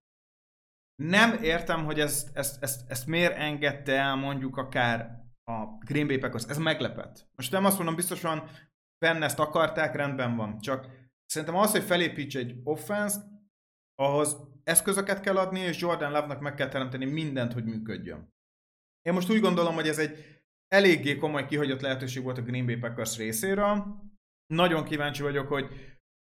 Nem 0.95 1.43
értem, 1.43 1.85
hogy 1.85 1.99
ezt, 1.99 2.37
ezt, 2.37 2.63
ezt, 2.63 2.89
ezt 2.89 3.07
miért 3.07 3.35
engedte 3.35 3.97
el 3.97 4.15
mondjuk 4.15 4.57
akár 4.57 5.23
a 5.43 5.65
Green 5.85 6.07
Bay 6.07 6.17
Packers. 6.17 6.45
Ez 6.45 6.57
meglepett. 6.57 7.27
Most 7.35 7.51
nem 7.51 7.65
azt 7.65 7.77
mondom, 7.77 7.95
biztosan 7.95 8.49
benne 9.05 9.25
ezt 9.25 9.39
akarták, 9.39 9.95
rendben 9.95 10.35
van. 10.35 10.59
Csak 10.59 10.87
szerintem 11.25 11.57
az, 11.57 11.71
hogy 11.71 11.83
felépíts 11.83 12.37
egy 12.37 12.55
offense 12.63 13.17
ahhoz 13.95 14.37
eszközöket 14.63 15.19
kell 15.19 15.37
adni, 15.37 15.59
és 15.59 15.79
Jordan 15.79 16.11
Love-nak 16.11 16.39
meg 16.39 16.55
kell 16.55 16.67
teremteni 16.67 17.05
mindent, 17.05 17.53
hogy 17.53 17.63
működjön. 17.63 18.33
Én 19.09 19.15
most 19.15 19.29
úgy 19.29 19.39
gondolom, 19.39 19.73
hogy 19.73 19.87
ez 19.87 19.97
egy 19.97 20.25
eléggé 20.67 21.17
komoly 21.17 21.45
kihagyott 21.45 21.81
lehetőség 21.81 22.23
volt 22.23 22.37
a 22.37 22.41
Green 22.41 22.65
Bay 22.65 22.75
Packers 22.75 23.17
részéről. 23.17 23.85
Nagyon 24.53 24.83
kíváncsi 24.83 25.21
vagyok, 25.21 25.47
hogy 25.47 25.65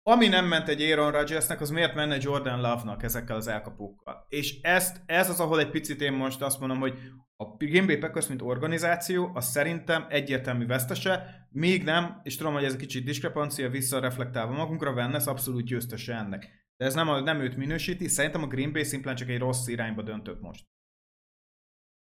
ami 0.03 0.29
nem 0.29 0.47
ment 0.47 0.69
egy 0.69 0.83
Aaron 0.83 1.11
Rodgersnek, 1.11 1.61
az 1.61 1.71
miért 1.71 1.95
menne 1.95 2.17
Jordan 2.21 2.61
Love-nak 2.61 3.03
ezekkel 3.03 3.37
az 3.37 3.47
elkapókkal. 3.47 4.27
És 4.29 4.61
ezt, 4.61 5.03
ez 5.07 5.31
az, 5.31 5.41
ahol 5.41 5.61
egy 5.61 5.71
picit 5.71 6.01
én 6.01 6.13
most 6.13 6.43
azt 6.43 6.61
mondom, 6.61 6.79
hogy 6.79 6.99
a 7.37 7.45
Green 7.45 7.87
Bay 7.87 7.97
Packers, 7.97 8.27
mint 8.27 8.43
organizáció, 8.43 9.31
az 9.35 9.45
szerintem 9.45 10.07
egyértelmű 10.09 10.67
vesztese, 10.67 11.47
még 11.51 11.85
nem, 11.85 12.21
és 12.23 12.37
tudom, 12.37 12.53
hogy 12.53 12.65
ez 12.65 12.73
egy 12.73 12.79
kicsit 12.79 13.05
diskrepancia, 13.05 13.71
visszareflektálva 13.71 14.53
magunkra, 14.53 14.93
Vennes 14.93 15.25
abszolút 15.25 15.65
győztese 15.65 16.15
ennek. 16.15 16.49
De 16.77 16.85
ez 16.85 16.95
nem, 16.95 17.23
nem 17.23 17.41
őt 17.41 17.57
minősíti, 17.57 18.09
szerintem 18.09 18.43
a 18.43 18.47
Green 18.47 18.73
Bay 18.73 18.85
szimplán 18.85 19.17
csak 19.17 19.29
egy 19.29 19.39
rossz 19.39 19.67
irányba 19.67 20.03
döntött 20.03 20.41
most. 20.41 20.65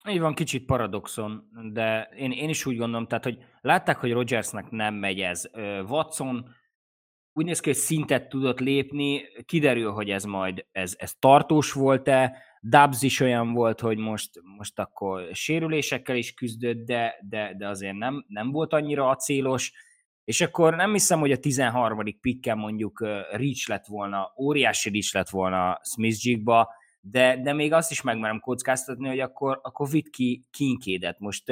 Így 0.10 0.20
van, 0.20 0.34
kicsit 0.34 0.66
paradoxon, 0.66 1.50
de 1.72 2.10
én, 2.16 2.32
én 2.32 2.50
is 2.50 2.66
úgy 2.66 2.78
gondolom, 2.78 3.08
tehát, 3.08 3.24
hogy 3.24 3.38
látták, 3.62 3.98
hogy 3.98 4.12
Rogersnek 4.12 4.70
nem 4.70 4.94
megy 4.94 5.20
ez. 5.20 5.50
Watson 5.88 6.56
úgy 7.34 7.46
néz 7.46 7.60
ki, 7.60 7.70
hogy 7.70 7.78
szintet 7.78 8.30
tudott 8.30 8.60
lépni, 8.60 9.22
kiderül, 9.46 9.92
hogy 9.92 10.10
ez 10.10 10.24
majd 10.24 10.66
ez, 10.72 10.96
ez 10.98 11.14
tartós 11.20 11.72
volt-e, 11.72 12.38
Dubs 12.62 13.02
is 13.02 13.20
olyan 13.20 13.54
volt, 13.54 13.80
hogy 13.80 13.98
most, 13.98 14.30
most 14.58 14.80
akkor 14.80 15.30
sérülésekkel 15.32 16.16
is 16.16 16.34
küzdött, 16.34 16.86
de, 16.86 17.16
de, 17.30 17.54
de 17.58 17.68
azért 17.68 17.98
nem, 17.98 18.26
nem 18.28 18.52
volt 18.52 18.74
annyira 18.74 19.10
acélos, 19.10 19.72
és 20.24 20.42
akkor 20.42 20.76
nem 20.76 20.92
hiszem, 20.92 21.20
hogy 21.20 21.32
a 21.32 21.40
13. 21.40 22.20
pikkel 22.22 22.56
mondjuk 22.56 23.00
reach 23.32 23.70
lett 23.70 23.86
volna, 23.86 24.34
óriási 24.38 24.90
reach 24.90 25.16
lett 25.16 25.30
volna 25.30 25.80
Smith 25.84 26.44
ba 26.44 26.70
de, 27.06 27.42
de 27.42 27.54
még 27.54 27.74
azt 27.74 27.92
is 27.92 28.02
megmerem 28.02 28.40
kockáztatni, 28.40 29.08
hogy 29.08 29.20
akkor, 29.20 29.60
akkor 29.64 29.90
vitt 29.90 30.10
ki 30.10 30.44
kinkédet. 30.52 31.20
Most 31.20 31.48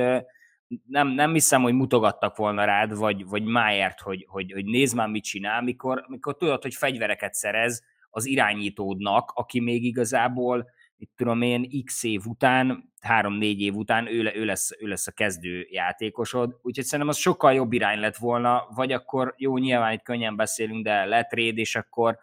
nem, 0.88 1.08
nem 1.08 1.34
hiszem, 1.34 1.62
hogy 1.62 1.74
mutogattak 1.74 2.36
volna 2.36 2.66
rád, 2.66 2.98
vagy, 2.98 3.26
vagy 3.26 3.44
Májert, 3.44 4.00
hogy, 4.00 4.26
hogy, 4.30 4.52
hogy 4.52 4.66
nézd 4.66 4.96
már, 4.96 5.08
mit 5.08 5.24
csinál, 5.24 5.62
mikor, 5.62 6.06
mikor 6.08 6.38
tudod, 6.38 6.62
hogy 6.62 6.74
fegyvereket 6.74 7.34
szerez, 7.34 7.84
az 8.10 8.26
irányítódnak, 8.26 9.32
aki 9.34 9.60
még 9.60 9.84
igazából, 9.84 10.70
itt 10.98 11.12
tudom 11.16 11.42
én, 11.42 11.84
x 11.86 12.04
év 12.04 12.26
után, 12.26 12.94
három-négy 13.02 13.62
év 13.62 13.76
után 13.76 14.08
ő, 14.08 14.32
ő, 14.36 14.46
lesz, 14.46 14.72
ő 14.80 14.88
lesz 14.88 15.08
a 15.08 15.12
kezdő 15.12 15.68
játékosod, 15.70 16.60
úgyhogy 16.62 16.86
szerintem 16.86 17.08
az 17.08 17.18
sokkal 17.18 17.54
jobb 17.54 17.74
irány 17.74 18.00
lett 18.00 18.16
volna, 18.16 18.68
vagy 18.76 18.92
akkor 18.92 19.34
jó, 19.38 19.58
nyilván 19.58 19.94
itt 19.94 20.02
könnyen 20.02 20.36
beszélünk, 20.36 20.84
de 20.84 21.06
letréd, 21.06 21.58
és 21.58 21.76
akkor 21.76 22.20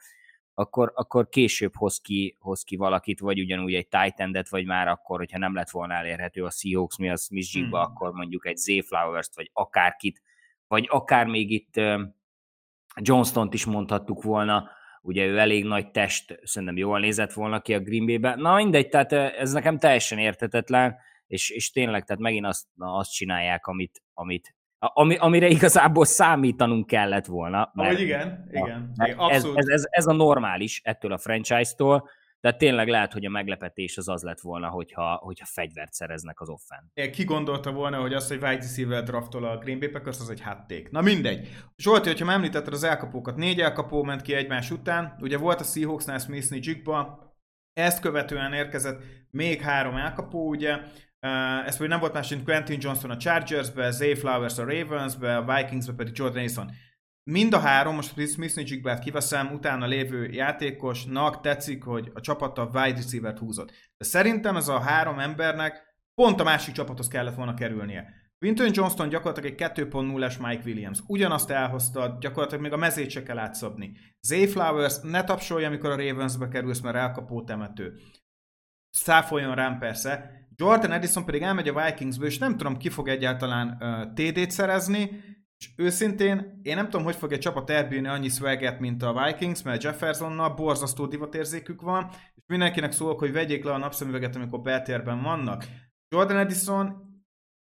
akkor, 0.59 0.93
akkor 0.95 1.29
később 1.29 1.75
hoz 1.75 2.01
ki, 2.01 2.37
hoz 2.39 2.63
ki 2.63 2.77
valakit, 2.77 3.21
vagy 3.21 3.41
ugyanúgy 3.41 3.75
egy 3.75 3.89
titan 3.89 4.45
vagy 4.51 4.67
már 4.67 4.89
akkor, 4.89 5.19
hogyha 5.19 5.39
nem 5.39 5.55
lett 5.55 5.71
volna 5.71 5.95
elérhető 5.95 6.45
a 6.45 6.51
Seahawks 6.51 6.97
mi 6.97 7.11
a 7.11 7.17
Smith 7.17 7.53
hmm. 7.53 7.73
akkor 7.73 8.13
mondjuk 8.13 8.47
egy 8.47 8.57
Zay 8.57 8.83
Flowers-t, 8.83 9.35
vagy 9.35 9.51
akárkit, 9.53 10.23
vagy 10.67 10.87
akár 10.91 11.27
még 11.27 11.51
itt 11.51 11.81
Johnston-t 13.01 13.55
is 13.55 13.65
mondhattuk 13.65 14.23
volna, 14.23 14.71
ugye 15.03 15.27
ő 15.27 15.39
elég 15.39 15.65
nagy 15.65 15.91
test, 15.91 16.39
szerintem 16.43 16.77
jól 16.77 16.99
nézett 16.99 17.33
volna 17.33 17.61
ki 17.61 17.75
a 17.75 17.81
Green 17.81 18.07
Bay-be. 18.07 18.35
Na 18.35 18.55
mindegy, 18.55 18.89
tehát 18.89 19.13
ez 19.13 19.53
nekem 19.53 19.79
teljesen 19.79 20.19
értetetlen, 20.19 20.97
és, 21.27 21.51
és 21.51 21.71
tényleg, 21.71 22.05
tehát 22.05 22.23
megint 22.23 22.47
azt, 22.47 22.67
azt 22.77 23.13
csinálják, 23.13 23.67
amit, 23.67 24.03
amit 24.15 24.55
ami, 24.79 25.17
amire 25.17 25.49
igazából 25.49 26.05
számítanunk 26.05 26.87
kellett 26.87 27.27
volna. 27.27 27.71
Mert, 27.75 27.89
Ahogy 27.89 28.01
igen, 28.01 28.49
igen. 28.51 28.93
Mert 28.97 29.21
ez, 29.31 29.45
ez, 29.55 29.67
ez, 29.67 29.85
ez 29.91 30.07
a 30.07 30.13
normális 30.13 30.81
ettől 30.85 31.13
a 31.13 31.19
franchise-tól, 31.19 32.09
tehát 32.41 32.59
tényleg 32.59 32.89
lehet, 32.89 33.13
hogy 33.13 33.25
a 33.25 33.31
meglepetés 33.31 33.97
az 33.97 34.09
az 34.09 34.23
lett 34.23 34.41
volna, 34.41 34.69
hogyha, 34.69 35.15
hogyha 35.15 35.47
fegyvert 35.47 35.93
szereznek 35.93 36.41
az 36.41 36.49
offen. 36.49 37.11
Ki 37.13 37.25
gondolta 37.25 37.73
volna, 37.73 38.01
hogy 38.01 38.13
az, 38.13 38.29
hogy 38.29 38.43
wide 38.43 38.55
receiver 38.55 39.03
draftol 39.03 39.45
a 39.45 39.59
Green 39.59 39.79
Bay 39.79 39.89
Packers, 39.89 40.21
az 40.21 40.31
egy 40.31 40.41
hátték. 40.41 40.91
Na 40.91 41.01
mindegy. 41.01 41.49
Zsolti, 41.77 42.09
hogyha 42.09 42.25
már 42.25 42.35
említetted 42.35 42.73
az 42.73 42.85
elkapókat, 42.85 43.37
négy 43.37 43.61
elkapó 43.61 44.03
ment 44.03 44.23
ki 44.23 44.35
egymás 44.35 44.71
után. 44.71 45.17
Ugye 45.21 45.39
volt 45.39 45.61
a 45.61 45.65
Seahawksnál 45.65 46.19
Smith 46.19 46.67
Jigba, 46.67 47.27
ezt 47.73 48.01
követően 48.01 48.53
érkezett 48.53 49.03
még 49.31 49.61
három 49.61 49.97
elkapó, 49.97 50.49
ugye. 50.49 50.81
Uh, 51.21 51.67
ez 51.67 51.77
pedig 51.77 51.91
nem 51.91 52.01
volt 52.01 52.13
más, 52.13 52.29
mint 52.29 52.45
Quentin 52.45 52.79
Johnson 52.81 53.11
a 53.11 53.17
Chargersbe, 53.17 53.91
Zay 53.91 54.15
Flowers 54.15 54.59
a 54.59 54.65
Ravensbe, 54.65 55.37
a 55.37 55.55
Vikingsbe 55.55 55.93
pedig 55.93 56.17
Jordan 56.17 56.43
Mason. 56.43 56.71
Mind 57.31 57.55
a 57.55 57.59
három, 57.59 57.95
most 57.95 58.29
Smith 58.31 58.71
Jigbert 58.71 59.03
kiveszem, 59.03 59.53
utána 59.53 59.87
lévő 59.87 60.29
játékosnak 60.31 61.41
tetszik, 61.41 61.83
hogy 61.83 62.11
a 62.15 62.21
csapata 62.21 62.65
wide 62.65 63.01
receiver 63.01 63.39
húzott. 63.39 63.71
De 63.97 64.05
szerintem 64.05 64.57
ez 64.57 64.69
a 64.69 64.79
három 64.79 65.19
embernek 65.19 65.83
pont 66.15 66.41
a 66.41 66.45
másik 66.45 66.75
csapathoz 66.75 67.09
kellett 67.09 67.35
volna 67.35 67.55
kerülnie. 67.55 68.13
Winton 68.41 68.71
Johnston 68.73 69.09
gyakorlatilag 69.09 69.51
egy 69.51 69.73
2.0-es 69.77 70.39
Mike 70.47 70.63
Williams. 70.65 70.99
Ugyanazt 71.07 71.51
elhozta, 71.51 72.17
gyakorlatilag 72.21 72.63
még 72.63 72.73
a 72.73 72.77
mezét 72.77 73.11
se 73.11 73.23
kell 73.23 73.39
átszabni. 73.39 73.93
Zay 74.21 74.47
Flowers, 74.47 74.99
ne 75.03 75.25
tapsolja, 75.25 75.67
amikor 75.67 75.91
a 75.91 75.97
Ravensbe 75.97 76.49
kerülsz, 76.49 76.81
mert 76.81 76.97
elkapó 76.97 77.45
temető. 77.45 77.95
Száfoljon 78.91 79.55
rám 79.55 79.79
persze, 79.79 80.38
Jordan 80.61 80.93
Edison 80.93 81.25
pedig 81.25 81.43
elmegy 81.43 81.69
a 81.69 81.85
Vikingsbe, 81.85 82.27
és 82.27 82.39
nem 82.39 82.57
tudom, 82.57 82.77
ki 82.77 82.89
fog 82.89 83.09
egyáltalán 83.09 83.77
uh, 83.81 84.13
TD-t 84.13 84.51
szerezni, 84.51 85.11
és 85.59 85.71
őszintén, 85.77 86.61
én 86.63 86.77
nem 86.77 86.85
tudom, 86.85 87.05
hogy 87.05 87.17
fog 87.17 87.33
egy 87.33 87.39
csapat 87.39 87.71
elbírni 87.71 88.09
annyi 88.09 88.29
swaget, 88.29 88.81
mint 88.81 89.03
a 89.03 89.25
Vikings, 89.25 89.63
mert 89.63 89.83
Jeffersonnal 89.83 90.55
borzasztó 90.55 91.07
divatérzékük 91.07 91.81
van, 91.81 92.09
és 92.35 92.43
mindenkinek 92.47 92.93
szólok, 92.93 93.19
hogy 93.19 93.33
vegyék 93.33 93.65
le 93.65 93.73
a 93.73 93.79
napszemüveget, 93.79 94.37
amikor 94.37 94.61
beltérben 94.61 95.23
vannak. 95.23 95.65
Jordan 96.09 96.37
Edison 96.37 97.07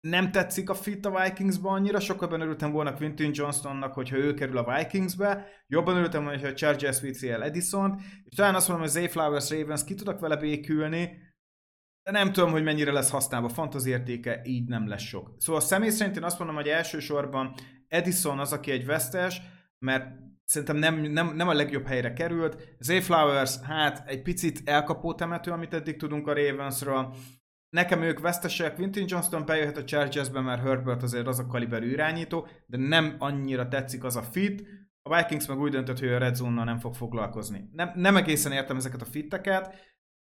nem 0.01 0.31
tetszik 0.31 0.71
a 0.71 0.75
fit 0.75 1.07
a 1.07 1.23
Vikingsba 1.23 1.71
annyira, 1.71 2.01
sokkal 2.01 2.41
örültem 2.41 2.73
volna 2.73 2.95
Quintin 2.95 3.31
Johnstonnak, 3.35 3.95
hogyha 3.95 4.17
ő 4.17 4.35
kerül 4.35 4.59
a 4.59 4.77
Vikingsbe, 4.77 5.47
jobban 5.67 5.97
örültem 5.97 6.23
volna, 6.23 6.39
hogyha 6.39 6.55
Chargers 6.55 7.01
vicci 7.01 7.31
el 7.31 7.45
Edison, 7.45 8.01
és 8.25 8.37
talán 8.37 8.55
azt 8.55 8.69
mondom, 8.69 8.87
hogy 8.87 8.95
Zay 8.95 9.09
Flowers 9.09 9.51
Ravens 9.51 9.85
ki 9.85 9.95
tudok 9.95 10.21
vele 10.21 10.37
békülni, 10.37 11.26
de 12.07 12.13
nem 12.13 12.33
tudom, 12.33 12.51
hogy 12.51 12.63
mennyire 12.63 12.93
lesz 12.93 13.11
használva, 13.11 13.49
fantazi 13.49 13.91
értéke 13.91 14.41
így 14.45 14.69
nem 14.69 14.89
lesz 14.89 15.03
sok. 15.03 15.35
Szóval 15.39 15.61
személy 15.61 15.91
szerint 15.91 16.17
én 16.17 16.23
azt 16.23 16.39
mondom, 16.39 16.57
hogy 16.57 16.69
elsősorban 16.69 17.55
Edison 17.89 18.39
az, 18.39 18.53
aki 18.53 18.71
egy 18.71 18.87
vesztes, 18.87 19.43
mert 19.79 20.07
szerintem 20.45 20.77
nem, 20.77 21.01
nem, 21.01 21.37
nem 21.37 21.49
a 21.49 21.53
legjobb 21.53 21.87
helyre 21.87 22.13
került. 22.13 22.77
Zay 22.79 23.01
Flowers, 23.01 23.61
hát 23.61 24.09
egy 24.09 24.23
picit 24.23 24.69
elkapó 24.69 25.15
temető, 25.15 25.51
amit 25.51 25.75
eddig 25.75 25.97
tudunk 25.97 26.27
a 26.27 26.35
Ravensről. 26.35 27.15
Nekem 27.71 28.03
ők 28.03 28.21
vesztesek, 28.21 28.75
Quintin 28.75 29.05
Johnston 29.09 29.47
bejöhet 29.47 29.77
a 29.77 29.85
Chargersbe, 29.85 30.41
mert 30.41 30.63
Herbert 30.63 31.03
azért 31.03 31.27
az 31.27 31.39
a 31.39 31.47
kaliberű 31.47 31.91
irányító, 31.91 32.47
de 32.67 32.77
nem 32.77 33.17
annyira 33.19 33.69
tetszik 33.69 34.05
az 34.05 34.17
a 34.17 34.23
fit. 34.23 34.67
A 35.03 35.17
Vikings 35.17 35.47
meg 35.47 35.59
úgy 35.59 35.71
döntött, 35.71 35.99
hogy 35.99 36.09
a 36.09 36.19
Red 36.19 36.35
Zone-nal 36.35 36.65
nem 36.65 36.79
fog 36.79 36.95
foglalkozni. 36.95 37.69
Nem, 37.73 37.93
nem 37.95 38.17
egészen 38.17 38.53
értem 38.53 38.77
ezeket 38.77 39.01
a 39.01 39.05
fitteket, 39.05 39.75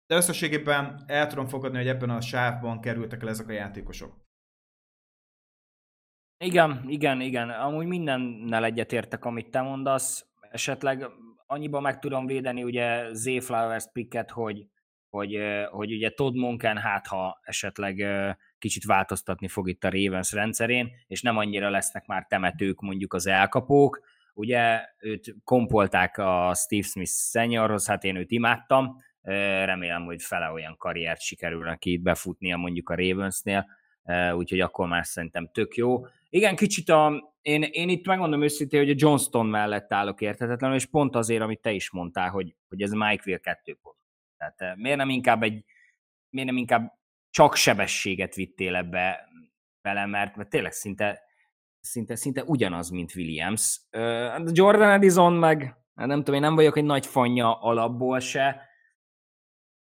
de 0.07 0.15
összességében 0.17 1.05
el 1.07 1.27
tudom 1.27 1.47
fogadni, 1.47 1.77
hogy 1.79 1.89
ebben 1.89 2.11
a 2.11 2.21
sávban 2.21 2.81
kerültek 2.81 3.23
el 3.23 3.29
ezek 3.29 3.49
a 3.49 3.53
játékosok. 3.53 4.23
Igen, 6.39 6.85
igen, 6.87 7.21
igen. 7.21 7.51
Amúgy 7.51 7.87
mindennel 7.87 8.65
egyetértek, 8.65 9.25
amit 9.25 9.51
te 9.51 9.61
mondasz. 9.61 10.27
Esetleg 10.51 11.07
annyiban 11.47 11.83
meg 11.83 11.99
tudom 11.99 12.27
védeni 12.27 12.63
ugye 12.63 13.13
Z 13.13 13.45
Flowers 13.45 13.85
picket, 13.93 14.31
hogy, 14.31 14.67
hogy, 15.09 15.39
hogy 15.71 15.93
ugye 15.93 16.11
Todd 16.11 16.37
Monken 16.37 16.77
hát 16.77 17.07
ha 17.07 17.41
esetleg 17.43 18.05
kicsit 18.59 18.85
változtatni 18.85 19.49
fog 19.49 19.69
itt 19.69 19.85
a 19.85 19.91
Ravens 19.91 20.33
rendszerén, 20.33 20.91
és 21.07 21.23
nem 21.23 21.37
annyira 21.37 21.71
lesznek 21.71 22.07
már 22.07 22.27
temetők 22.29 22.81
mondjuk 22.81 23.13
az 23.13 23.27
elkapók. 23.27 24.01
Ugye 24.35 24.81
őt 24.99 25.35
kompolták 25.45 26.19
a 26.19 26.55
Steve 26.55 26.87
Smith 26.87 27.11
seniorhoz, 27.11 27.87
hát 27.87 28.05
én 28.05 28.17
őt 28.17 28.31
imádtam, 28.31 28.97
remélem, 29.65 30.05
hogy 30.05 30.23
fele 30.23 30.51
olyan 30.51 30.77
karriert 30.77 31.21
sikerül 31.21 31.65
neki 31.65 31.97
befutnia 31.97 32.57
mondjuk 32.57 32.89
a 32.89 32.95
Ravensnél, 32.95 33.67
úgyhogy 34.35 34.61
akkor 34.61 34.89
már 34.89 35.07
szerintem 35.07 35.51
tök 35.53 35.77
jó. 35.77 36.07
Igen, 36.31 36.57
kicsit 36.57 36.89
a, 36.89 37.33
én, 37.43 37.63
én 37.63 37.89
itt 37.89 38.07
megmondom 38.07 38.43
őszintén, 38.43 38.81
hogy 38.81 38.91
a 38.91 38.97
Johnston 38.97 39.47
mellett 39.47 39.93
állok 39.93 40.21
értetetlenül, 40.21 40.77
és 40.77 40.87
pont 40.87 41.17
azért, 41.17 41.43
amit 41.43 41.61
te 41.61 41.73
is 41.73 41.91
mondtál, 41.91 42.31
hogy, 42.31 42.55
hogy 42.69 42.83
ez 42.83 42.91
Mike 42.91 43.39
2 43.39 43.79
pont. 43.83 43.97
Tehát 44.37 44.77
miért 44.77 44.97
nem 44.97 45.09
inkább 45.09 45.43
egy, 45.43 45.65
miért 46.31 46.49
nem 46.49 46.59
inkább 46.59 46.93
csak 47.31 47.55
sebességet 47.55 48.35
vittél 48.35 48.75
ebbe 48.77 49.29
vele, 49.83 50.07
mert, 50.07 50.37
mert 50.37 50.51
tényleg 50.51 50.73
szinte, 50.73 51.23
szinte, 51.81 52.17
szinte 52.17 52.45
ugyanaz, 52.45 52.91
mint 52.91 53.15
Williams. 53.15 53.81
Uh, 53.93 54.51
Jordan 54.53 54.91
Edison 54.91 55.33
meg, 55.33 55.77
nem 55.95 56.19
tudom, 56.19 56.35
én 56.35 56.41
nem 56.41 56.55
vagyok 56.55 56.77
egy 56.77 56.85
nagy 56.85 57.07
fanya 57.07 57.61
alapból 57.61 58.21
se, 58.21 58.73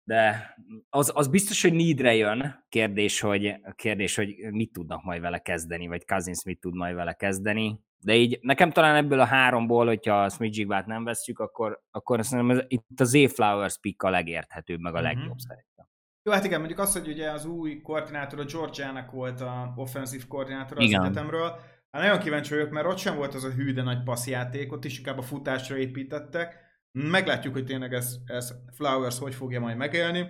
de 0.04 0.54
az, 0.90 1.12
az 1.14 1.28
biztos, 1.28 1.62
hogy 1.62 1.72
needre 1.72 2.14
jön. 2.14 2.64
Kérdés 2.68 3.20
hogy, 3.20 3.54
kérdés, 3.74 4.16
hogy 4.16 4.34
mit 4.50 4.72
tudnak 4.72 5.02
majd 5.02 5.20
vele 5.20 5.38
kezdeni, 5.38 5.86
vagy 5.86 6.04
Cousins 6.04 6.44
mit 6.44 6.60
tud 6.60 6.74
majd 6.74 6.94
vele 6.94 7.12
kezdeni. 7.12 7.80
De 7.98 8.14
így 8.14 8.38
nekem 8.40 8.70
talán 8.70 8.96
ebből 8.96 9.20
a 9.20 9.24
háromból, 9.24 9.86
hogyha 9.86 10.22
a 10.22 10.28
Smith 10.28 10.86
nem 10.86 11.04
veszük, 11.04 11.38
akkor, 11.38 11.82
akkor 11.90 12.18
azt 12.18 12.32
mondom, 12.32 12.50
ez, 12.50 12.64
itt 12.68 13.00
az 13.00 13.14
A-Flowers 13.14 13.78
pick 13.78 14.02
a 14.02 14.10
legérthetőbb, 14.10 14.80
meg 14.80 14.94
a 14.94 15.00
uh-huh. 15.00 15.14
legjobb 15.14 15.38
szerintem. 15.38 15.86
Jó, 16.22 16.32
hát 16.32 16.44
igen, 16.44 16.58
mondjuk 16.58 16.78
az, 16.78 16.92
hogy 16.92 17.08
ugye 17.08 17.30
az 17.30 17.44
új 17.44 17.80
koordinátor 17.80 18.40
a 18.40 18.44
Georgiának 18.44 19.10
volt 19.10 19.40
a 19.40 19.72
offenzív 19.76 20.26
koordinátor 20.26 20.78
az 20.78 20.84
igen. 20.84 21.04
egyetemről, 21.04 21.48
hát 21.90 22.02
nagyon 22.02 22.18
kíváncsi 22.18 22.54
vagyok, 22.54 22.70
mert 22.70 22.86
ott 22.86 22.98
sem 22.98 23.16
volt 23.16 23.34
az 23.34 23.44
a 23.44 23.50
hű, 23.50 23.72
de 23.72 23.82
nagy 23.82 24.02
passzjáték, 24.02 24.72
ott 24.72 24.84
is 24.84 24.98
inkább 24.98 25.18
a 25.18 25.22
futásra 25.22 25.76
építettek, 25.76 26.71
Meglátjuk, 26.98 27.52
hogy 27.52 27.64
tényleg 27.64 27.94
ez, 27.94 28.16
ez 28.26 28.54
Flowers 28.72 29.18
hogy 29.18 29.34
fogja 29.34 29.60
majd 29.60 29.76
megélni. 29.76 30.26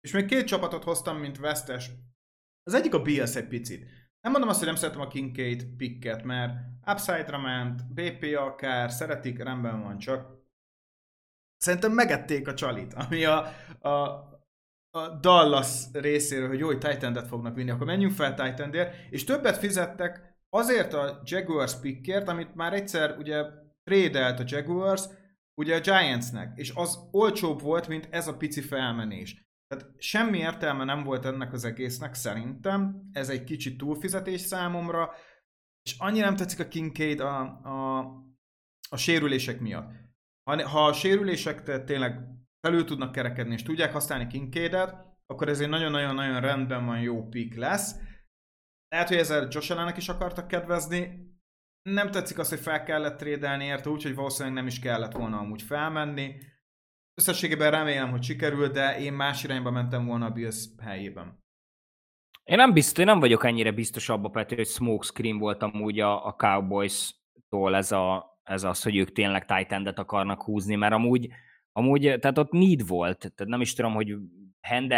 És 0.00 0.12
még 0.12 0.24
két 0.24 0.46
csapatot 0.46 0.84
hoztam, 0.84 1.18
mint 1.18 1.38
vesztes. 1.38 1.90
Az 2.62 2.74
egyik 2.74 2.94
a 2.94 3.02
Bills 3.02 3.36
egy 3.36 3.48
picit. 3.48 3.84
Nem 4.20 4.32
mondom 4.32 4.50
azt, 4.50 4.58
hogy 4.58 4.68
nem 4.68 4.76
szeretem 4.76 5.00
a 5.00 5.06
Kincaid 5.06 5.64
picket, 5.76 6.22
mert 6.22 6.52
upside-ra 6.86 7.38
ment, 7.38 7.94
BP 7.94 8.36
akár, 8.36 8.90
szeretik, 8.90 9.42
rendben 9.42 9.82
van, 9.82 9.98
csak 9.98 10.42
szerintem 11.56 11.92
megették 11.92 12.48
a 12.48 12.54
csalit, 12.54 12.94
ami 12.94 13.24
a, 13.24 13.46
a, 13.80 13.98
a 14.90 15.08
Dallas 15.20 15.84
részéről, 15.92 16.48
hogy 16.48 16.58
jó, 16.58 16.66
hogy 16.66 16.78
titan 16.78 17.14
fognak 17.14 17.54
vinni, 17.54 17.70
akkor 17.70 17.86
menjünk 17.86 18.12
fel 18.12 18.34
titan 18.34 18.74
és 19.10 19.24
többet 19.24 19.56
fizettek 19.56 20.36
azért 20.48 20.92
a 20.92 21.20
Jaguars 21.24 21.80
pickért, 21.80 22.28
amit 22.28 22.54
már 22.54 22.72
egyszer 22.72 23.16
ugye 23.18 23.44
trédelt 23.84 24.40
a 24.40 24.44
Jaguars, 24.46 25.04
ugye 25.62 25.76
a 25.76 25.80
Giantsnek, 25.80 26.52
és 26.58 26.72
az 26.74 27.08
olcsóbb 27.10 27.60
volt, 27.60 27.88
mint 27.88 28.08
ez 28.10 28.28
a 28.28 28.36
pici 28.36 28.60
felmenés. 28.60 29.50
Tehát 29.66 29.92
semmi 29.98 30.38
értelme 30.38 30.84
nem 30.84 31.02
volt 31.02 31.24
ennek 31.24 31.52
az 31.52 31.64
egésznek 31.64 32.14
szerintem, 32.14 33.08
ez 33.12 33.28
egy 33.28 33.44
kicsit 33.44 33.78
túlfizetés 33.78 34.40
számomra, 34.40 35.14
és 35.82 35.96
annyira 35.98 36.24
nem 36.24 36.36
tetszik 36.36 36.60
a 36.60 36.68
Kincaid 36.68 37.20
a, 37.20 37.40
a, 37.62 37.98
a 38.90 38.96
sérülések 38.96 39.60
miatt. 39.60 39.90
Ha, 40.50 40.68
ha 40.68 40.86
a 40.86 40.92
sérülések 40.92 41.84
tényleg 41.84 42.20
felül 42.60 42.84
tudnak 42.84 43.12
kerekedni, 43.12 43.52
és 43.52 43.62
tudják 43.62 43.92
használni 43.92 44.26
Kincaidet, 44.26 44.96
akkor 45.26 45.48
ez 45.48 45.60
egy 45.60 45.68
nagyon-nagyon-nagyon 45.68 46.40
rendben 46.40 46.86
van 46.86 47.00
jó 47.00 47.28
pick 47.28 47.56
lesz. 47.56 47.96
Lehet, 48.88 49.08
hogy 49.08 49.16
ezzel 49.16 49.48
Josh 49.50 49.96
is 49.96 50.08
akartak 50.08 50.48
kedvezni, 50.48 51.31
nem 51.82 52.10
tetszik 52.10 52.38
az, 52.38 52.48
hogy 52.48 52.60
fel 52.60 52.82
kellett 52.82 53.18
trédelni 53.18 53.64
érte, 53.64 53.90
úgyhogy 53.90 54.14
valószínűleg 54.14 54.56
nem 54.56 54.66
is 54.66 54.78
kellett 54.78 55.12
volna 55.12 55.38
amúgy 55.38 55.62
felmenni. 55.62 56.36
összességében 57.14 57.70
remélem, 57.70 58.10
hogy 58.10 58.22
sikerül, 58.22 58.68
de 58.68 58.98
én 58.98 59.12
más 59.12 59.44
irányba 59.44 59.70
mentem 59.70 60.06
volna 60.06 60.26
a 60.26 60.30
Bills 60.30 60.64
helyében. 60.82 61.40
Én 62.44 62.56
nem 62.56 62.72
biztos, 62.72 62.98
én 62.98 63.04
nem 63.04 63.20
vagyok 63.20 63.44
ennyire 63.44 63.70
biztos 63.70 64.08
abba, 64.08 64.28
Pető, 64.28 64.56
hogy 64.56 64.66
smoke 64.66 65.06
screen 65.06 65.38
volt 65.38 65.62
amúgy 65.62 66.00
a, 66.00 66.26
a 66.26 66.32
Cowboys-tól 66.32 67.76
ez, 67.76 67.92
a, 67.92 68.38
ez 68.42 68.64
az, 68.64 68.82
hogy 68.82 68.96
ők 68.96 69.12
tényleg 69.12 69.44
tight 69.44 69.98
akarnak 69.98 70.42
húzni, 70.42 70.74
mert 70.74 70.92
amúgy, 70.92 71.28
amúgy, 71.72 72.00
tehát 72.00 72.38
ott 72.38 72.50
need 72.50 72.86
volt, 72.86 73.18
tehát 73.18 73.50
nem 73.50 73.60
is 73.60 73.74
tudom, 73.74 73.94
hogy 73.94 74.14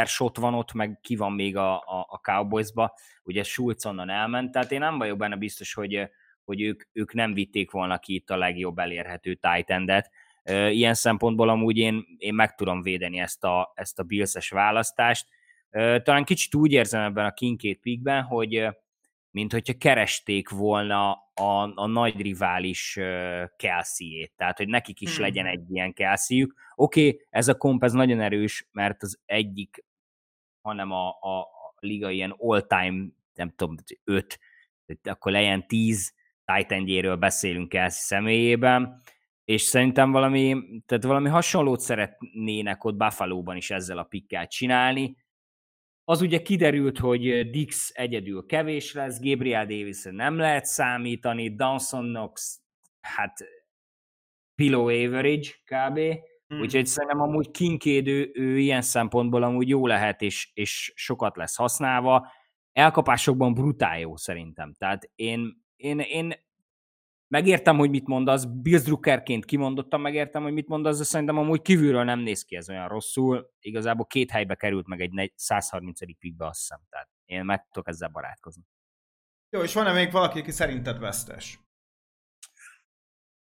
shot 0.05 0.37
van 0.37 0.55
ott, 0.55 0.73
meg 0.73 0.99
ki 1.03 1.17
van 1.17 1.33
még 1.33 1.57
a, 1.57 1.75
a, 1.77 2.07
a 2.09 2.19
Cowboys-ba, 2.19 2.95
ugye 3.23 3.43
Schulz 3.43 3.87
onnan 3.87 4.11
elment, 4.11 4.53
tehát 4.53 4.73
én 4.73 4.79
nem 4.79 4.99
vagyok 4.99 5.19
benne 5.19 5.37
biztos, 5.37 5.75
hogy, 5.75 6.09
hogy 6.45 6.63
ők, 6.63 6.83
ők 6.93 7.13
nem 7.13 7.35
vitték 7.35 7.71
volna 7.71 7.99
ki 7.99 8.15
itt 8.15 8.31
a 8.31 8.37
legjobb 8.37 8.79
elérhető 8.79 9.35
tight. 9.35 10.11
Ilyen 10.71 10.95
szempontból 10.95 11.49
amúgy 11.49 11.77
én, 11.77 12.05
én 12.19 12.35
meg 12.35 12.55
tudom 12.55 12.83
védeni 12.83 13.19
ezt 13.19 13.45
a, 13.45 13.73
ezt 13.75 13.99
a 13.99 14.03
Bills-es 14.03 14.49
választást. 14.49 15.27
Talán 16.03 16.25
kicsit 16.25 16.55
úgy 16.55 16.73
érzem 16.73 17.03
ebben 17.03 17.25
a 17.25 17.33
Kincaid 17.33 17.79
pickben, 17.79 18.23
hogy 18.23 18.69
mint 19.31 19.53
hogyha 19.53 19.75
keresték 19.79 20.49
volna 20.49 21.13
a, 21.35 21.73
a 21.75 21.87
nagy 21.87 22.21
rivális 22.21 22.99
kelsey 23.57 24.33
tehát 24.37 24.57
hogy 24.57 24.69
nekik 24.69 25.01
is 25.01 25.15
hmm. 25.15 25.25
legyen 25.25 25.47
egy 25.47 25.71
ilyen 25.71 25.93
kelsey 25.93 26.47
Oké, 26.75 27.07
okay, 27.09 27.27
ez 27.31 27.49
a 27.49 27.55
komp 27.55 27.85
ez 27.85 27.93
nagyon 27.93 28.21
erős, 28.21 28.69
mert 28.73 29.03
az 29.03 29.21
egyik, 29.25 29.85
hanem 30.61 30.91
a, 30.91 31.09
a, 31.09 31.41
a 31.41 31.75
liga 31.79 32.11
ilyen 32.11 32.35
all-time, 32.39 33.07
nem 33.35 33.53
tudom, 33.57 33.77
öt, 34.05 34.39
akkor 35.03 35.33
legyen 35.33 35.67
tíz 35.67 36.15
titan 36.45 37.19
beszélünk 37.19 37.69
Kelsey 37.69 38.01
személyében, 38.01 39.01
és 39.45 39.63
szerintem 39.63 40.11
valami, 40.11 40.65
tehát 40.87 41.05
valami 41.05 41.29
hasonlót 41.29 41.81
szeretnének 41.81 42.85
ott 42.85 42.97
Buffalo-ban 42.97 43.57
is 43.57 43.71
ezzel 43.71 43.99
a 43.99 44.05
pikkel 44.05 44.47
csinálni, 44.47 45.17
az 46.07 46.21
ugye 46.21 46.43
kiderült, 46.43 46.99
hogy 46.99 47.51
Dix 47.51 47.91
egyedül 47.95 48.47
kevés 48.47 48.93
lesz, 48.93 49.21
Gabriel 49.21 49.67
davis 49.67 50.03
nem 50.11 50.37
lehet 50.37 50.65
számítani, 50.65 51.55
Dawson 51.55 52.05
Knox, 52.05 52.61
hát 53.01 53.39
pillow 54.55 54.89
average 54.89 55.49
kb. 55.65 55.99
Hmm. 56.47 56.61
Úgyhogy 56.61 56.87
szerintem 56.87 57.21
amúgy 57.21 57.51
Kinkéd 57.51 58.07
ő, 58.07 58.31
ő 58.35 58.59
ilyen 58.59 58.83
szempontból 58.83 59.43
amúgy 59.43 59.69
jó 59.69 59.87
lehet, 59.87 60.23
és, 60.23 60.51
és 60.55 60.93
sokat 60.95 61.37
lesz 61.37 61.57
használva. 61.57 62.33
Elkapásokban 62.73 63.55
brutál 63.55 63.99
jó 63.99 64.17
szerintem. 64.17 64.73
Tehát 64.73 65.11
én, 65.15 65.64
én, 65.85 65.99
én 65.99 66.35
megértem, 67.29 67.77
hogy 67.77 67.91
mit 67.91 68.07
mondasz, 68.07 68.45
Bills 68.45 68.83
Druckerként 68.83 69.45
kimondottam, 69.45 70.01
megértem, 70.01 70.43
hogy 70.43 70.53
mit 70.53 70.69
mondasz, 70.69 70.99
de 70.99 71.05
szerintem 71.05 71.39
amúgy 71.39 71.63
kívülről 71.63 72.05
nem 72.05 72.19
néz 72.19 72.43
ki 72.43 72.57
ez 72.57 72.69
olyan 72.69 72.89
rosszul. 72.89 73.51
Igazából 73.61 74.07
két 74.07 74.31
helybe 74.31 74.55
került 74.55 74.87
meg 74.87 75.01
egy 75.01 75.33
130. 75.35 76.19
pikbe, 76.19 76.47
azt 76.47 76.61
hiszem. 76.61 76.81
Tehát 76.89 77.09
én 77.25 77.45
meg 77.45 77.67
tudok 77.71 77.89
ezzel 77.89 78.09
barátkozni. 78.09 78.63
Jó, 79.51 79.63
és 79.63 79.75
van-e 79.75 79.93
még 79.93 80.13
valaki, 80.13 80.39
aki 80.39 80.51
szerinted 80.51 80.99
vesztes? 80.99 81.59